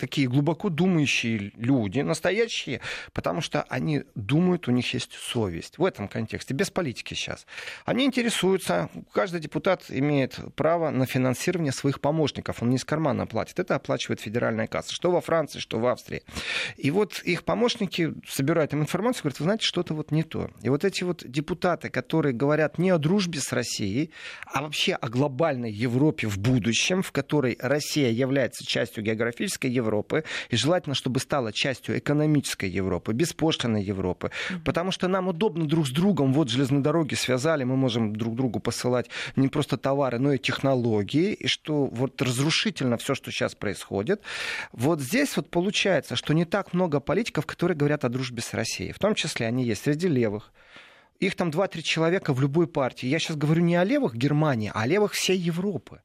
[0.00, 2.80] такие глубоко думающие люди, настоящие,
[3.12, 5.78] потому что они думают, у них есть совесть.
[5.78, 7.46] В этом контексте, без политики сейчас.
[7.84, 13.58] Они интересуются, каждый депутат имеет право на финансирование своих помощников, он не из кармана платит,
[13.58, 16.22] это оплачивает федеральная касса, что во Франции, что в Австрии.
[16.76, 20.50] И вот их помощники собирают им информацию, говорят, вы знаете, что-то вот не то.
[20.62, 24.10] И вот эти вот депутаты, которые говорят не о дружбе с Россией,
[24.46, 30.24] а вообще о глобальной Европе в будущем, в которой Россия является частью географической Европы, Европы,
[30.52, 34.64] и желательно, чтобы стала частью экономической Европы, беспошлиной Европы, mm-hmm.
[34.64, 38.60] потому что нам удобно друг с другом, вот железные дороги связали, мы можем друг другу
[38.60, 44.22] посылать не просто товары, но и технологии, и что вот разрушительно все, что сейчас происходит.
[44.72, 48.92] Вот здесь вот получается, что не так много политиков, которые говорят о дружбе с Россией.
[48.92, 50.52] В том числе они есть среди левых,
[51.20, 53.06] их там 2-3 человека в любой партии.
[53.06, 56.00] Я сейчас говорю не о левых Германии, а о левых всей Европы.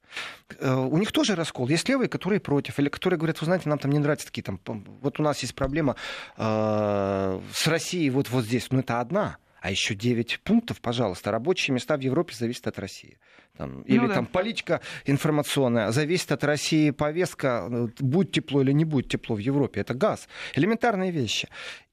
[0.59, 1.69] Э, у них тоже раскол.
[1.69, 4.59] Есть левые, которые против, или которые говорят, вы знаете, нам там не нравятся такие там...
[5.01, 5.95] Вот у нас есть проблема
[6.37, 8.69] э, с Россией вот, вот здесь.
[8.71, 9.37] Но это одна.
[9.61, 11.31] А еще 9 пунктов, пожалуйста.
[11.31, 13.17] Рабочие места в Европе зависят от России.
[13.57, 14.15] Там, или ну, да.
[14.15, 19.39] там политика информационная зависит от России, повестка, э, будет тепло или не будет тепло в
[19.39, 19.81] Европе.
[19.81, 20.27] Это газ.
[20.55, 21.47] Элементарные вещи.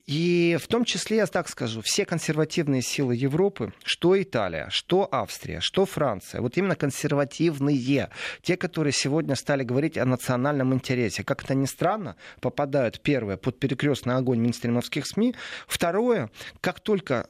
[0.07, 5.61] И в том числе, я так скажу, все консервативные силы Европы, что Италия, что Австрия,
[5.61, 8.11] что Франция, вот именно консервативные,
[8.43, 13.61] те, которые сегодня стали говорить о национальном интересе, как это ни странно, попадают, первое, под
[13.61, 15.37] перекрестный огонь минстримовских СМИ,
[15.69, 17.29] второе, как только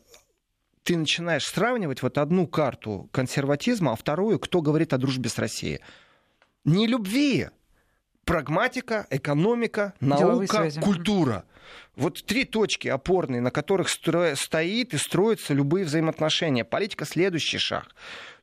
[0.82, 5.80] ты начинаешь сравнивать вот одну карту консерватизма, а вторую, кто говорит о дружбе с Россией.
[6.64, 7.48] Не любви,
[8.24, 11.44] прагматика, экономика, наука, культура.
[11.96, 14.34] Вот три точки опорные, на которых стро...
[14.34, 16.64] стоит и строятся любые взаимоотношения.
[16.64, 17.94] Политика следующий шаг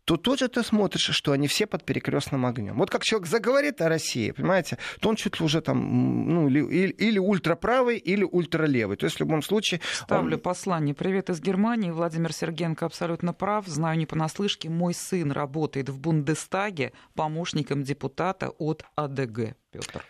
[0.10, 2.80] то тоже ты смотришь, что они все под перекрестным огнем.
[2.80, 6.88] Вот как человек заговорит о России, понимаете, то он чуть ли уже там, ну, или,
[6.89, 8.98] или ультраправый, или ультралевый.
[8.98, 9.82] То есть в любом случае...
[9.93, 10.41] Ставлю он...
[10.41, 10.95] послание.
[10.95, 11.91] Привет из Германии.
[11.91, 13.67] Владимир Сергенко абсолютно прав.
[13.67, 14.67] Знаю не понаслышке.
[14.67, 19.56] Мой сын работает в Бундестаге помощником депутата от АДГ.
[19.72, 20.04] Петр.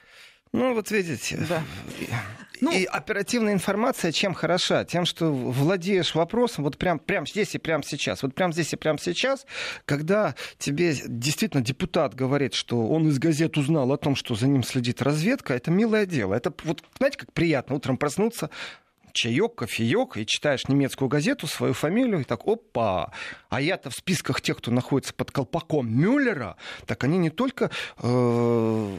[0.52, 1.38] Ну, вот видите.
[1.48, 1.64] Да.
[2.62, 4.84] Ну, и оперативная информация чем хороша?
[4.84, 8.22] Тем, что владеешь вопросом вот прям, прям здесь и прямо сейчас.
[8.24, 9.46] Вот прямо здесь и прямо сейчас,
[9.86, 14.64] когда тебе действительно депутат говорит, что он из газет узнал о том, что за ним
[14.64, 16.34] следит разведка, это милое дело.
[16.34, 18.50] Это вот, знаете, как приятно утром проснуться,
[19.14, 23.14] чаек, кофеек, и читаешь немецкую газету, свою фамилию, и так, опа,
[23.50, 28.98] а я-то в списках тех, кто находится под колпаком Мюллера, так они не только э,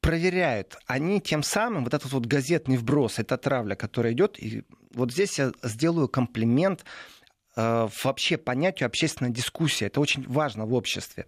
[0.00, 5.12] проверяют, они тем самым, вот этот вот газетный вброс, эта травля, которая идет, и вот
[5.12, 6.84] здесь я сделаю комплимент
[7.56, 9.86] э, вообще понятию общественная дискуссия.
[9.86, 11.26] Это очень важно в обществе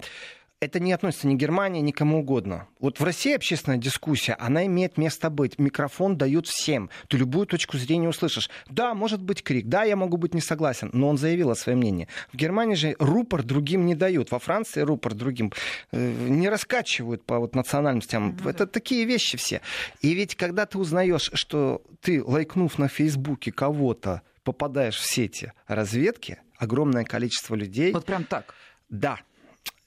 [0.63, 2.69] это не относится ни Германии, ни кому угодно.
[2.79, 5.59] Вот в России общественная дискуссия, она имеет место быть.
[5.59, 6.89] Микрофон дают всем.
[7.09, 8.49] Ты любую точку зрения услышишь.
[8.71, 11.79] Да, может быть крик, да, я могу быть не согласен, но он заявил о своем
[11.79, 12.07] мнении.
[12.33, 14.31] В Германии же рупор другим не дают.
[14.31, 15.53] Во Франции рупор другим
[15.91, 18.31] э, не раскачивают по вот национальностям.
[18.31, 18.51] Mm-hmm.
[18.51, 19.63] Это такие вещи все.
[20.01, 26.39] И ведь когда ты узнаешь, что ты, лайкнув на Фейсбуке кого-то, попадаешь в сети разведки,
[26.57, 27.93] огромное количество людей...
[27.93, 28.55] Вот прям так?
[28.89, 29.19] Да,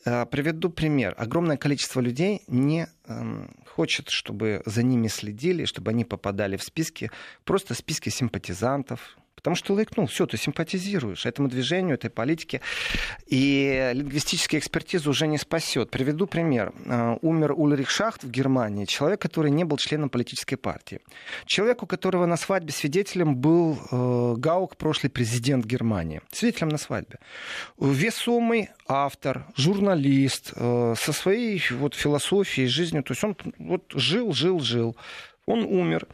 [0.05, 1.15] приведу пример.
[1.17, 7.09] Огромное количество людей не э, хочет, чтобы за ними следили, чтобы они попадали в списки,
[7.43, 12.61] просто списки симпатизантов, Потому что лайкнул, все, ты симпатизируешь этому движению, этой политике.
[13.27, 15.91] И лингвистическая экспертиза уже не спасет.
[15.91, 16.73] Приведу пример.
[16.85, 20.99] Э, умер Ульрих Шахт в Германии, человек, который не был членом политической партии.
[21.45, 26.21] Человек, у которого на свадьбе свидетелем был э, Гаук, прошлый президент Германии.
[26.31, 27.19] Свидетелем на свадьбе.
[27.79, 33.03] Весомый автор, журналист, э, со своей вот философией, жизнью.
[33.03, 34.97] То есть он вот жил, жил, жил.
[35.45, 36.07] Он умер.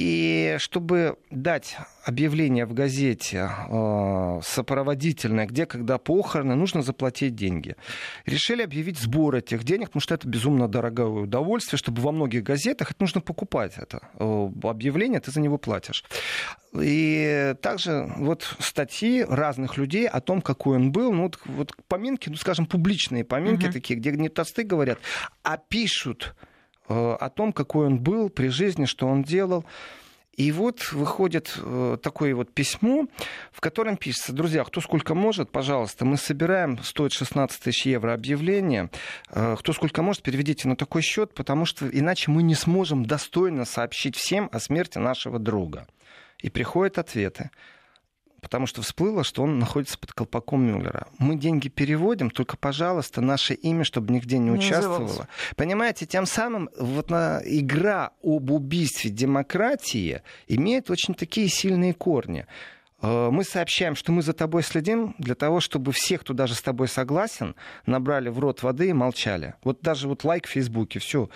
[0.00, 7.76] И чтобы дать объявление в газете э, сопроводительное, где, когда похороны, нужно заплатить деньги.
[8.24, 12.92] Решили объявить сбор этих денег, потому что это безумно дорогое удовольствие, чтобы во многих газетах
[12.92, 16.02] это нужно покупать это э, объявление, ты за него платишь.
[16.80, 22.30] И также вот статьи разных людей о том, какой он был, ну вот, вот поминки,
[22.30, 23.72] ну скажем, публичные поминки угу.
[23.74, 24.98] такие, где не тосты говорят,
[25.42, 26.34] а пишут
[26.90, 29.64] о том, какой он был при жизни, что он делал.
[30.36, 33.08] И вот выходит э, такое вот письмо,
[33.52, 38.90] в котором пишется, друзья, кто сколько может, пожалуйста, мы собираем, стоит 16 тысяч евро объявление,
[39.30, 43.66] э, кто сколько может, переведите на такой счет, потому что иначе мы не сможем достойно
[43.66, 45.86] сообщить всем о смерти нашего друга.
[46.38, 47.50] И приходят ответы
[48.40, 51.06] потому что всплыло, что он находится под колпаком Мюллера.
[51.18, 55.00] Мы деньги переводим, только, пожалуйста, наше имя, чтобы нигде не, не участвовало.
[55.00, 55.28] Назывался.
[55.56, 62.46] Понимаете, тем самым вот на, игра об убийстве демократии имеет очень такие сильные корни.
[63.02, 66.62] Э, мы сообщаем, что мы за тобой следим для того, чтобы все, кто даже с
[66.62, 67.54] тобой согласен,
[67.86, 69.54] набрали в рот воды и молчали.
[69.64, 71.28] Вот даже вот лайк в Фейсбуке, все.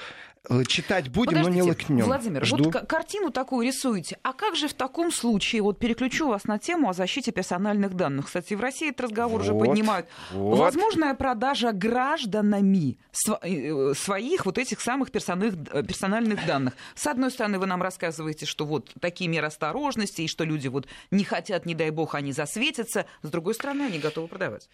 [0.50, 2.04] Э, читать будем, Подождите, но не лыкнем.
[2.04, 2.64] Владимир, Жду.
[2.64, 4.18] вот картину такую рисуете.
[4.22, 8.26] А как же в таком случае, вот переключу вас на тему о защите персональных данных.
[8.26, 10.06] Кстати, в России этот разговор вот, уже поднимают.
[10.32, 10.58] Вот.
[10.58, 12.98] Возможная продажа гражданами
[13.42, 16.74] э, своих вот этих самых персональных, э, персональных данных.
[16.94, 20.86] С одной стороны, вы нам рассказываете, что вот такие меры осторожности, и что люди вот
[21.10, 23.06] не хотят, не дай бог, они засветятся.
[23.22, 24.68] С другой стороны, они готовы продавать.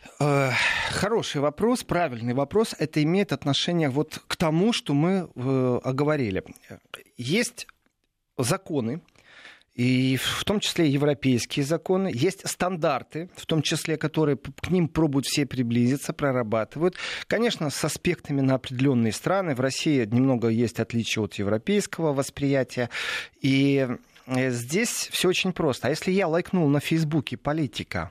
[0.90, 2.74] Хороший вопрос, правильный вопрос.
[2.76, 5.28] Это имеет отношение вот к тому, что мы
[5.82, 6.44] оговорили.
[7.16, 7.66] Есть
[8.36, 9.02] законы,
[9.74, 15.26] и в том числе европейские законы, есть стандарты, в том числе, которые к ним пробуют
[15.26, 16.96] все приблизиться, прорабатывают.
[17.28, 19.54] Конечно, с аспектами на определенные страны.
[19.54, 22.90] В России немного есть отличия от европейского восприятия.
[23.40, 23.88] И
[24.26, 25.86] э, здесь все очень просто.
[25.86, 28.10] А если я лайкнул на Фейсбуке политика,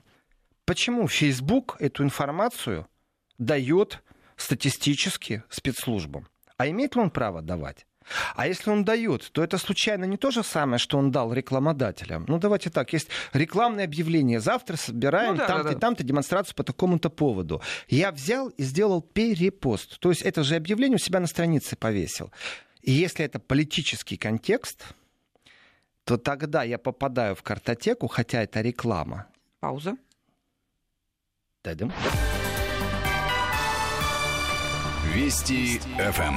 [0.65, 2.87] почему Фейсбук эту информацию
[3.37, 4.01] дает
[4.37, 6.27] статистически спецслужбам?
[6.59, 7.85] А имеет ли он право давать?
[8.35, 12.25] А если он дает, то это случайно не то же самое, что он дал рекламодателям.
[12.27, 14.41] Ну, давайте так, есть рекламное объявление.
[14.41, 15.79] Завтра собираем ну, да, там-то да, да.
[15.79, 17.61] там-то демонстрацию по такому-то поводу.
[17.87, 20.01] Я взял и сделал перепост.
[20.01, 22.29] То есть это же объявление у себя на странице повесил.
[22.81, 24.83] И если это политический контекст,
[26.03, 29.27] то тогда я попадаю в картотеку, хотя это реклама.
[29.61, 29.95] Пауза.
[31.63, 31.93] Дадим.
[35.13, 36.35] Вести ФМ.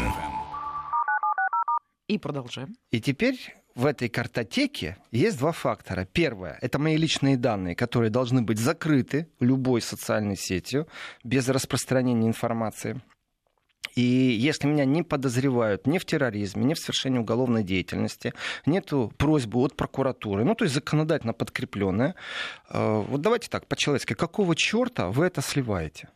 [2.09, 2.75] И продолжаем.
[2.91, 6.09] И теперь в этой картотеке есть два фактора.
[6.11, 10.89] Первое— это мои личные данные, которые должны быть закрыты любой социальной сетью
[11.23, 13.03] без распространения информации.
[13.95, 18.33] И если меня не подозревают ни в терроризме, ни в совершении уголовной деятельности,
[18.65, 22.15] нету просьбы от прокуратуры, ну то есть законодательно подкрепленная,
[22.71, 26.09] э, вот давайте так, по-человечески, какого черта вы это сливаете?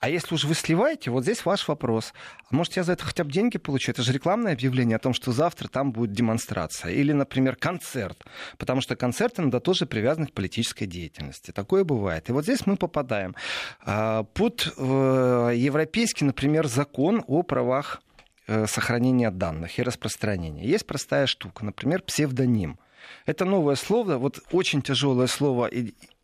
[0.00, 2.12] А если уж вы сливаете, вот здесь ваш вопрос.
[2.50, 3.90] А может, я за это хотя бы деньги получу?
[3.90, 6.92] Это же рекламное объявление о том, что завтра там будет демонстрация.
[6.92, 8.24] Или, например, концерт.
[8.58, 11.50] Потому что концерты иногда тоже привязаны к политической деятельности.
[11.50, 12.28] Такое бывает.
[12.28, 13.34] И вот здесь мы попадаем
[13.80, 18.02] а, под э, европейский, например, закон о правах
[18.46, 20.64] э, сохранения данных и распространения.
[20.64, 22.78] Есть простая штука, например, псевдоним.
[23.26, 25.70] Это новое слово, вот очень тяжелое слово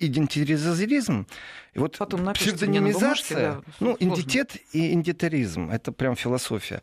[0.01, 1.27] идентифизм.
[1.73, 6.83] И вот Потом псевдонимизация, бумажке, да, ну, идентитет и идентаризм, это прям философия.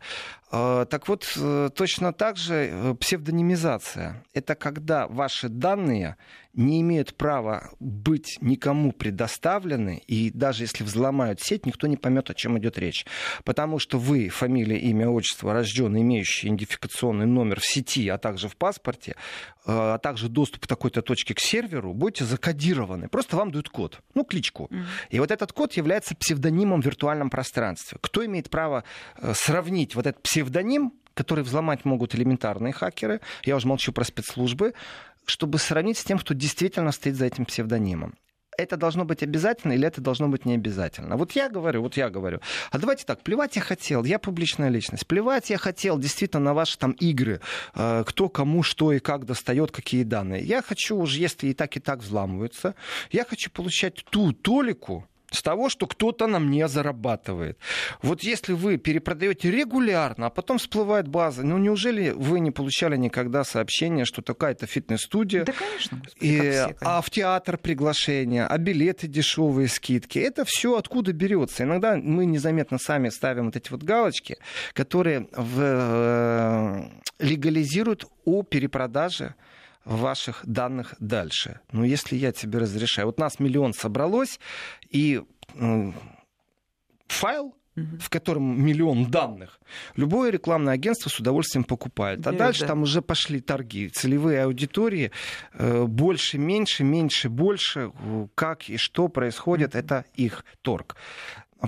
[0.50, 4.24] А, так вот, э, точно так же э, псевдонимизация.
[4.32, 6.16] Это когда ваши данные
[6.54, 12.34] не имеют права быть никому предоставлены, и даже если взломают сеть, никто не поймет, о
[12.34, 13.04] чем идет речь.
[13.44, 18.56] Потому что вы, фамилия, имя, отчество, рожденный, имеющий идентификационный номер в сети, а также в
[18.56, 19.14] паспорте, э,
[19.66, 23.07] а также доступ к такой-то точке к серверу, будете закодированы.
[23.08, 24.68] Просто вам дают код, ну, кличку.
[24.70, 24.84] Mm-hmm.
[25.10, 27.98] И вот этот код является псевдонимом в виртуальном пространстве.
[28.00, 28.84] Кто имеет право
[29.34, 34.74] сравнить вот этот псевдоним, который взломать могут элементарные хакеры, я уже молчу про спецслужбы,
[35.24, 38.14] чтобы сравнить с тем, кто действительно стоит за этим псевдонимом.
[38.58, 41.16] Это должно быть обязательно или это должно быть не обязательно.
[41.16, 42.40] Вот я говорю, вот я говорю,
[42.70, 46.76] а давайте так, плевать я хотел, я публичная личность, плевать я хотел действительно на ваши
[46.76, 47.40] там игры,
[47.74, 50.42] э, кто кому что и как достает, какие данные.
[50.42, 52.74] Я хочу уже, если и так, и так взламываются,
[53.12, 57.58] я хочу получать ту толику, с того, что кто-то на мне зарабатывает.
[58.02, 63.44] Вот если вы перепродаете регулярно, а потом всплывает база, ну неужели вы не получали никогда
[63.44, 66.76] сообщение, что такая-то фитнес-студия, да, конечно, и, все, конечно.
[66.80, 71.64] а в театр приглашения, а билеты дешевые скидки, это все откуда берется?
[71.64, 74.36] Иногда мы незаметно сами ставим вот эти вот галочки,
[74.72, 79.34] которые в, э, легализируют о перепродаже
[79.88, 81.60] ваших данных дальше.
[81.72, 83.06] Ну, если я тебе разрешаю.
[83.06, 84.38] Вот нас миллион собралось,
[84.90, 85.22] и
[85.54, 85.92] э,
[87.06, 87.54] файл
[88.00, 89.60] в котором миллион данных,
[89.94, 92.26] любое рекламное агентство с удовольствием покупает.
[92.26, 92.68] А да, дальше да.
[92.68, 93.88] там уже пошли торги.
[93.88, 95.12] Целевые аудитории
[95.52, 97.92] э, больше, меньше, меньше, больше.
[98.34, 100.96] Как и что происходит, это их торг.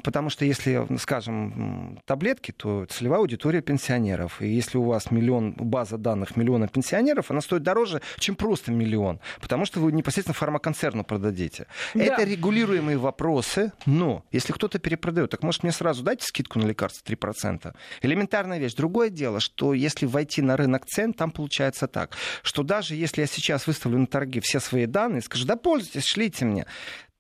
[0.05, 4.41] Потому что если, скажем, таблетки, то целевая аудитория пенсионеров.
[4.41, 9.21] И если у вас миллион, база данных миллиона пенсионеров, она стоит дороже, чем просто миллион.
[9.41, 11.67] Потому что вы непосредственно фармаконцерну продадите.
[11.95, 12.05] Да.
[12.05, 17.05] Это регулируемые вопросы, но если кто-то перепродает, так может мне сразу дайте скидку на лекарства
[17.05, 17.75] 3%.
[18.03, 18.75] Элементарная вещь.
[18.75, 23.27] Другое дело, что если войти на рынок цен, там получается так, что даже если я
[23.27, 26.67] сейчас выставлю на торги все свои данные, скажу, да пользуйтесь, шлите мне,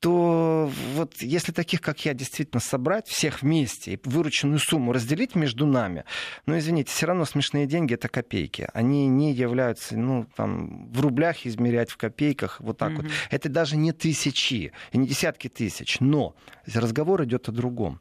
[0.00, 5.66] то вот если таких, как я, действительно собрать всех вместе и вырученную сумму разделить между
[5.66, 6.04] нами,
[6.46, 8.68] ну, извините, все равно смешные деньги— это копейки.
[8.72, 13.02] Они не являются, ну, там, в рублях измерять, в копейках, вот так mm-hmm.
[13.02, 13.12] вот.
[13.30, 16.00] Это даже не тысячи и не десятки тысяч.
[16.00, 16.34] Но
[16.66, 18.00] разговор идет о другом.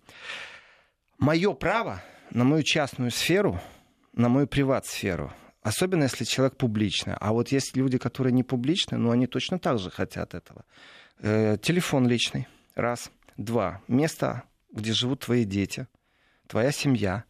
[1.17, 3.59] Мое право на мою частную сферу,
[4.13, 5.33] на мою приват-сферу,
[5.63, 7.15] особенно если человек публичный.
[7.19, 10.63] А вот есть люди, которые не публичны, но они точно так же хотят этого.
[11.21, 13.11] Э, телефон личный, раз.
[13.35, 13.81] Два.
[13.87, 15.87] Место, где живут твои дети,
[16.47, 17.25] твоя семья.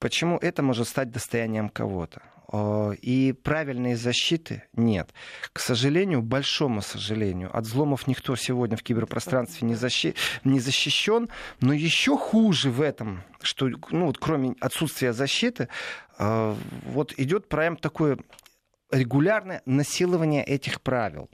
[0.00, 2.22] Почему это может стать достоянием кого-то?
[3.02, 5.12] И правильной защиты нет.
[5.52, 10.14] К сожалению, большому сожалению, от взломов никто сегодня в киберпространстве не, защи...
[10.44, 11.28] не защищен.
[11.60, 15.68] Но еще хуже в этом, что, ну, вот, кроме отсутствия защиты,
[16.18, 16.54] э,
[16.86, 18.18] вот идет прям такое
[18.90, 21.28] регулярное насилование этих правил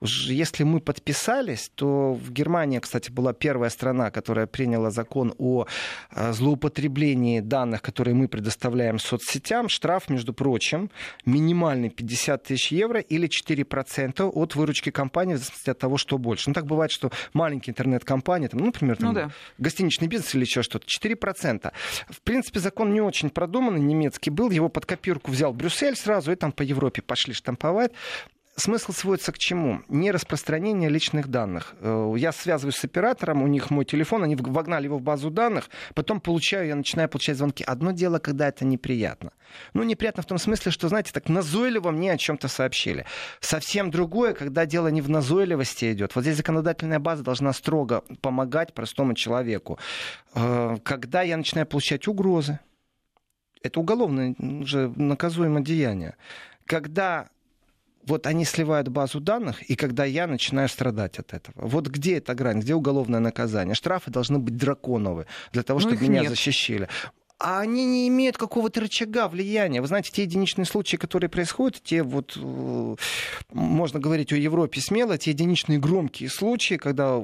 [0.00, 5.66] если мы подписались, то в Германии, кстати, была первая страна, которая приняла закон о
[6.10, 9.68] э, злоупотреблении данных, которые мы предоставляем соцсетям.
[9.68, 10.90] Штраф, между прочим,
[11.24, 16.50] минимальный 50 тысяч евро или 4% от выручки компании, в зависимости от того, что больше.
[16.50, 19.30] Ну, так бывает, что маленькие интернет-компании, там, ну, например, там, ну, да.
[19.58, 21.72] гостиничный бизнес или еще что-то, 4%.
[22.08, 26.36] В принципе, закон не очень продуманный, немецкий был, его под копирку взял Брюссель сразу, и
[26.36, 27.92] там по Европе пошли штамповать
[28.58, 29.82] смысл сводится к чему?
[29.88, 31.74] Не распространение личных данных.
[31.80, 35.70] Э, я связываюсь с оператором, у них мой телефон, они вогнали его в базу данных,
[35.94, 37.64] потом получаю, я начинаю получать звонки.
[37.64, 39.32] Одно дело, когда это неприятно.
[39.74, 43.06] Ну, неприятно в том смысле, что, знаете, так назойливо мне о чем-то сообщили.
[43.40, 46.14] Совсем другое, когда дело не в назойливости идет.
[46.14, 49.78] Вот здесь законодательная база должна строго помогать простому человеку.
[50.34, 52.60] Э, когда я начинаю получать угрозы,
[53.62, 56.16] это уголовное уже наказуемое деяние.
[56.64, 57.28] Когда
[58.08, 61.54] вот они сливают базу данных, и когда я начинаю страдать от этого.
[61.56, 63.74] Вот где эта грань, где уголовное наказание?
[63.74, 66.30] Штрафы должны быть драконовые для того, ну, чтобы меня нет.
[66.30, 66.88] защищили
[67.38, 69.80] а они не имеют какого-то рычага влияния.
[69.80, 72.96] Вы знаете, те единичные случаи, которые происходят, те вот, э,
[73.52, 77.22] можно говорить о Европе смело, те единичные громкие случаи, когда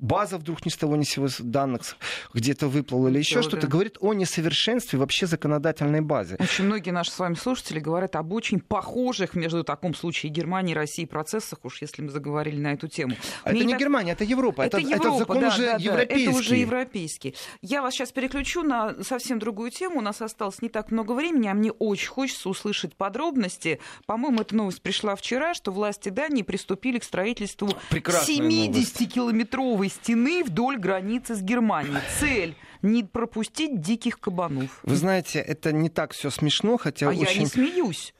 [0.00, 1.96] база вдруг ни с того ни сего данных
[2.34, 6.36] где-то выплыла или еще что-то, говорит о несовершенстве вообще законодательной базы.
[6.38, 10.74] Очень многие наши с вами слушатели говорят об очень похожих между таком случае Германии и
[10.74, 13.16] России процессах, уж если мы заговорили на эту тему.
[13.44, 13.80] А это не так...
[13.80, 14.62] Германия, это Европа.
[14.62, 16.22] Это, это, Европа, это закон да, уже да, европейский.
[16.24, 17.34] Это уже европейский.
[17.62, 19.98] Я вас сейчас переключу на совсем совсем другую тему.
[19.98, 23.78] У нас осталось не так много времени, а мне очень хочется услышать подробности.
[24.06, 31.36] По-моему, эта новость пришла вчера, что власти Дании приступили к строительству 70-километровой стены вдоль границы
[31.36, 32.00] с Германией.
[32.18, 34.80] Цель не пропустить диких кабанов.
[34.82, 37.22] Вы знаете, это не так все смешно, хотя а очень...
[37.22, 38.14] я не смеюсь.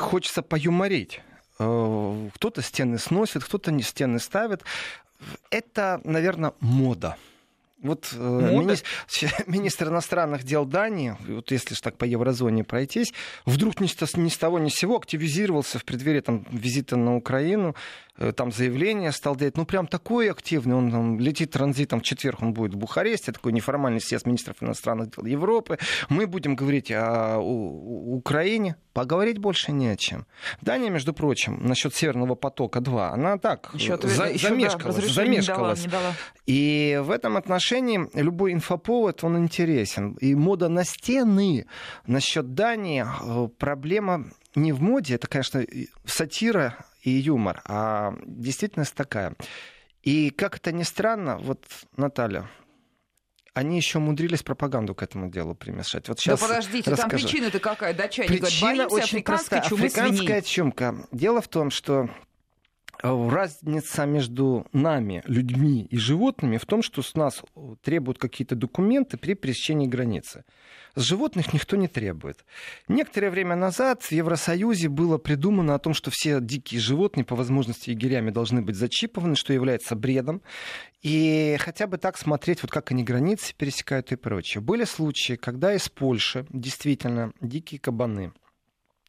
[0.00, 1.20] Хочется поюморить.
[1.60, 4.64] Э, кто-то стены сносит, кто-то не стены ставит.
[5.50, 7.16] Это, наверное, мода.
[7.84, 8.86] Вот э, министр,
[9.46, 13.12] министр иностранных дел Дании, вот если так по еврозоне пройтись,
[13.44, 17.14] вдруг ни с, ни с того ни с сего активизировался в преддверии там, визита на
[17.14, 17.76] Украину
[18.36, 22.52] там заявление стал делать, ну прям такой активный, он там, летит транзитом в четверг, он
[22.52, 25.78] будет в Бухаресте, такой неформальный съезд министров иностранных дел Европы.
[26.08, 30.26] Мы будем говорить о Украине, поговорить больше не о чем.
[30.60, 34.96] Дания, между прочим, насчет Северного потока-2, она так еще, за, еще, замешкалась.
[34.96, 35.84] Да, замешкалась.
[35.84, 36.16] Не дала, не дала.
[36.46, 40.12] И в этом отношении любой инфоповод, он интересен.
[40.20, 41.66] И мода на стены
[42.06, 45.64] насчет Дании, э, проблема не в моде, это, конечно,
[46.04, 49.34] сатира и юмор, а действительность такая.
[50.02, 51.64] И как это ни странно, вот,
[51.96, 52.48] Наталья,
[53.52, 56.08] они еще умудрились пропаганду к этому делу примешать.
[56.08, 57.10] Вот сейчас да подождите, расскажу.
[57.10, 57.94] там причина-то какая?
[57.94, 59.60] Датчане Причина говорят, очень простая.
[59.60, 60.42] Африканская свиней.
[60.42, 61.06] чумка.
[61.12, 62.08] Дело в том, что
[63.04, 67.42] разница между нами, людьми и животными в том, что с нас
[67.82, 70.44] требуют какие-то документы при пересечении границы.
[70.94, 72.44] С животных никто не требует.
[72.88, 77.90] Некоторое время назад в Евросоюзе было придумано о том, что все дикие животные по возможности
[77.90, 80.40] егерями должны быть зачипованы, что является бредом.
[81.02, 84.62] И хотя бы так смотреть, вот как они границы пересекают и прочее.
[84.62, 88.32] Были случаи, когда из Польши действительно дикие кабаны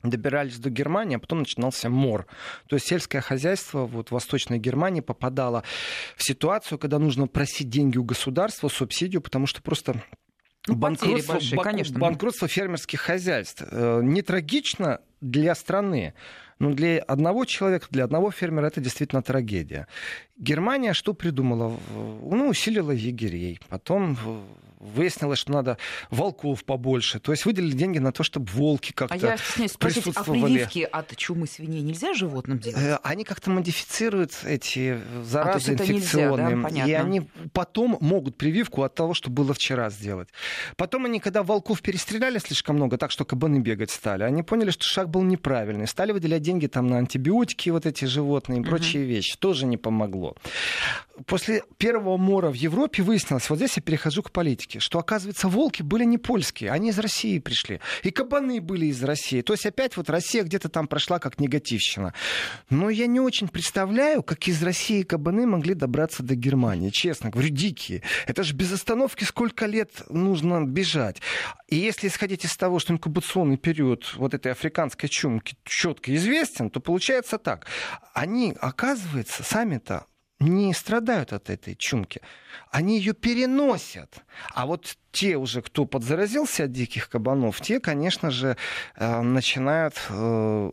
[0.10, 2.28] добирались до Германии, а потом начинался мор.
[2.68, 5.64] То есть сельское хозяйство вот, в Восточной Германии попадало
[6.16, 10.02] в ситуацию, когда нужно просить деньги у государства, субсидию, потому что просто
[10.68, 12.00] ну, банкротство, большие, конечно.
[12.00, 13.64] банкротство фермерских хозяйств.
[13.70, 16.14] Э, не трагично для страны,
[16.60, 19.88] но для одного человека, для одного фермера это действительно трагедия.
[20.38, 21.78] Германия что придумала?
[21.94, 23.60] Ну, усилила егерей.
[23.70, 24.18] Потом
[24.86, 25.78] выяснилось, что надо
[26.10, 27.20] волков побольше.
[27.20, 30.88] То есть выделили деньги на то, чтобы волки как-то а я стесняюсь спросить, а прививки
[30.90, 32.82] от чумы свиней нельзя животным делать?
[32.82, 36.56] Э, они как-то модифицируют эти заразы а, инфекционные.
[36.56, 36.86] Нельзя, да?
[36.86, 40.30] И они потом могут прививку от того, что было вчера сделать.
[40.78, 44.84] Потом они, когда волков перестреляли слишком много, так что кабаны бегать стали, они поняли, что
[44.84, 45.88] шаг был неправильный.
[45.88, 48.70] Стали выделять деньги там на антибиотики, вот эти животные и угу.
[48.70, 49.38] прочие вещи.
[49.38, 50.36] Тоже не помогло.
[51.26, 55.82] После первого мора в Европе выяснилось, вот здесь я перехожу к политике, что, оказывается, волки
[55.82, 57.80] были не польские, они из России пришли.
[58.04, 59.42] И кабаны были из России.
[59.42, 62.14] То есть опять вот Россия где-то там прошла как негативщина.
[62.70, 66.90] Но я не очень представляю, как из России кабаны могли добраться до Германии.
[66.90, 68.04] Честно говорю, дикие.
[68.28, 71.22] Это же без остановки сколько лет нужно бежать.
[71.68, 76.80] И если исходить из того, что инкубационный период вот этой африканской чумки четко известен, то
[76.80, 77.66] получается так.
[78.14, 80.06] Они, оказывается, сами-то
[80.46, 82.22] не страдают от этой чумки.
[82.72, 84.24] Они ее переносят.
[84.54, 88.58] А вот те уже, кто подзаразился от диких кабанов, те, конечно же,
[88.96, 90.72] э, начинают э,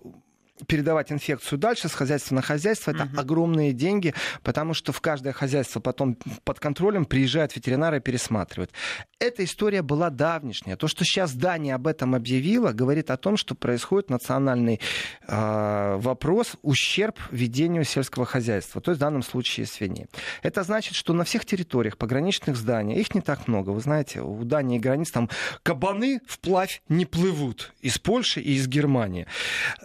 [0.66, 3.20] передавать инфекцию дальше с хозяйства на хозяйство, это угу.
[3.20, 8.72] огромные деньги, потому что в каждое хозяйство потом под контролем приезжают ветеринары и пересматривают.
[9.18, 10.76] Эта история была давнишняя.
[10.76, 14.80] То, что сейчас Дания об этом объявила, говорит о том, что происходит национальный
[15.26, 20.06] э, вопрос, ущерб ведению сельского хозяйства, то есть в данном случае свиней.
[20.42, 24.44] Это значит, что на всех территориях пограничных зданий, их не так много, вы знаете, у
[24.44, 25.28] Дании границ там
[25.62, 29.26] кабаны вплавь не плывут из Польши и из Германии.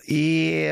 [0.08, 0.67] И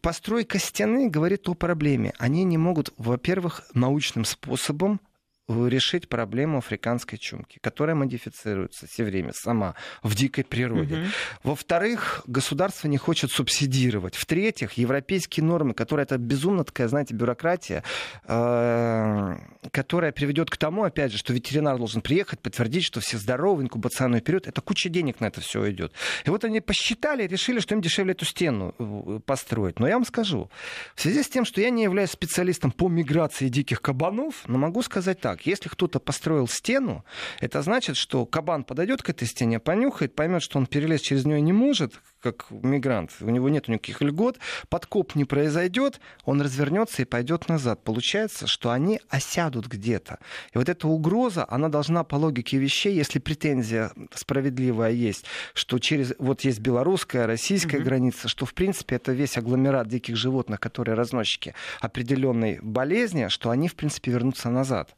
[0.00, 2.12] постройка стены говорит о проблеме.
[2.18, 5.00] Они не могут, во-первых, научным способом
[5.48, 10.94] решить проблему африканской чумки, которая модифицируется все время сама в дикой природе.
[10.94, 11.04] Угу.
[11.44, 14.14] Во-вторых, государство не хочет субсидировать.
[14.14, 17.82] В-третьих, европейские нормы, которые это безумно такая, знаете, бюрократия,
[18.24, 19.36] э,
[19.70, 24.20] которая приведет к тому, опять же, что ветеринар должен приехать, подтвердить, что все здоровы, инкубационный
[24.20, 24.46] период.
[24.46, 25.92] Это куча денег на это все идет.
[26.24, 29.80] И вот они посчитали, решили, что им дешевле эту стену э, построить.
[29.80, 30.50] Но я вам скажу,
[30.94, 34.82] в связи с тем, что я не являюсь специалистом по миграции диких кабанов, но могу
[34.82, 37.04] сказать так если кто-то построил стену,
[37.40, 41.40] это значит, что кабан подойдет к этой стене, понюхает, поймет, что он перелезть через нее
[41.40, 47.04] не может, как мигрант, у него нет никаких льгот, подкоп не произойдет, он развернется и
[47.04, 47.82] пойдет назад.
[47.82, 50.18] Получается, что они осядут где-то.
[50.54, 56.14] И вот эта угроза, она должна по логике вещей, если претензия справедливая есть, что через
[56.18, 57.82] вот есть белорусская, российская mm-hmm.
[57.82, 63.68] граница, что в принципе это весь агломерат диких животных, которые разносчики определенной болезни, что они
[63.68, 64.94] в принципе вернутся назад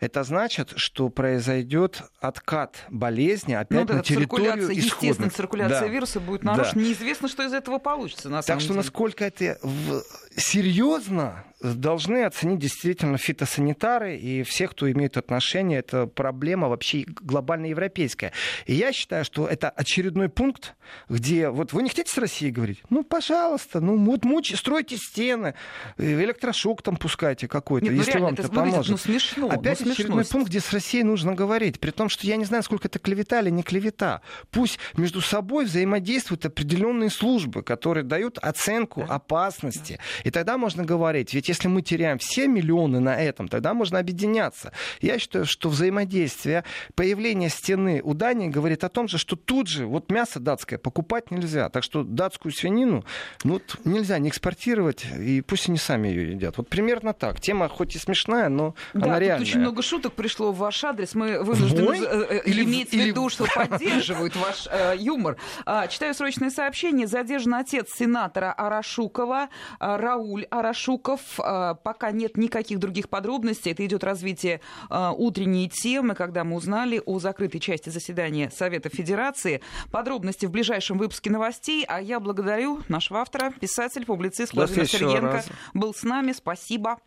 [0.00, 4.76] это значит, что произойдет откат болезни опять ну, на территорию исходных.
[4.76, 5.86] Естественно, циркуляция да.
[5.86, 6.74] вируса будет нарушена.
[6.74, 6.80] Да.
[6.80, 8.28] Неизвестно, что из этого получится.
[8.28, 8.78] На так что деле.
[8.78, 10.02] насколько это в...
[10.36, 15.78] серьезно, должны оценить действительно фитосанитары и все, кто имеет отношение.
[15.78, 18.32] Это проблема вообще глобально европейская.
[18.66, 20.74] И я считаю, что это очередной пункт,
[21.08, 22.82] где вот вы не хотите с Россией говорить?
[22.90, 25.54] Ну, пожалуйста, ну вот мучи, стройте стены,
[25.98, 28.90] электрошок там пускайте какой-то, Нет, ну, если вам это поможет.
[28.90, 29.48] Ну, смешно.
[29.48, 30.38] Опять ну, очередной смешно.
[30.38, 31.80] пункт, где с Россией нужно говорить.
[31.80, 34.20] При том, что я не знаю, сколько это клевета или не клевета.
[34.50, 39.14] Пусть между собой взаимодействуют определенные службы, которые дают оценку да.
[39.14, 39.98] опасности.
[40.26, 44.72] И тогда можно говорить, ведь если мы теряем все миллионы на этом, тогда можно объединяться.
[45.00, 46.64] Я считаю, что взаимодействие,
[46.96, 51.30] появление стены у Дании говорит о том же, что тут же вот мясо датское покупать
[51.30, 51.68] нельзя.
[51.68, 53.04] Так что датскую свинину
[53.44, 56.56] ну, нельзя не экспортировать, и пусть они сами ее едят.
[56.56, 57.40] Вот примерно так.
[57.40, 59.46] Тема хоть и смешная, но да, она реальная.
[59.46, 61.14] очень много шуток пришло в ваш адрес.
[61.14, 61.98] Мы вынуждены?
[62.04, 63.02] Э, э, или, иметь или...
[63.02, 65.36] в виду, что поддерживают ваш э, юмор.
[65.64, 67.06] А, читаю срочное сообщение.
[67.06, 71.20] Задержан отец сенатора Арашукова, а, Рауль Арашуков.
[71.38, 73.72] А, пока нет никаких других подробностей.
[73.72, 79.60] Это идет развитие а, утренней темы, когда мы узнали о закрытой части заседания Совета Федерации.
[79.90, 81.84] Подробности в ближайшем выпуске новостей.
[81.86, 85.44] А я благодарю нашего автора, писатель, публицист Владимир Сергенко.
[85.74, 86.32] Был с нами.
[86.32, 86.98] Спасибо.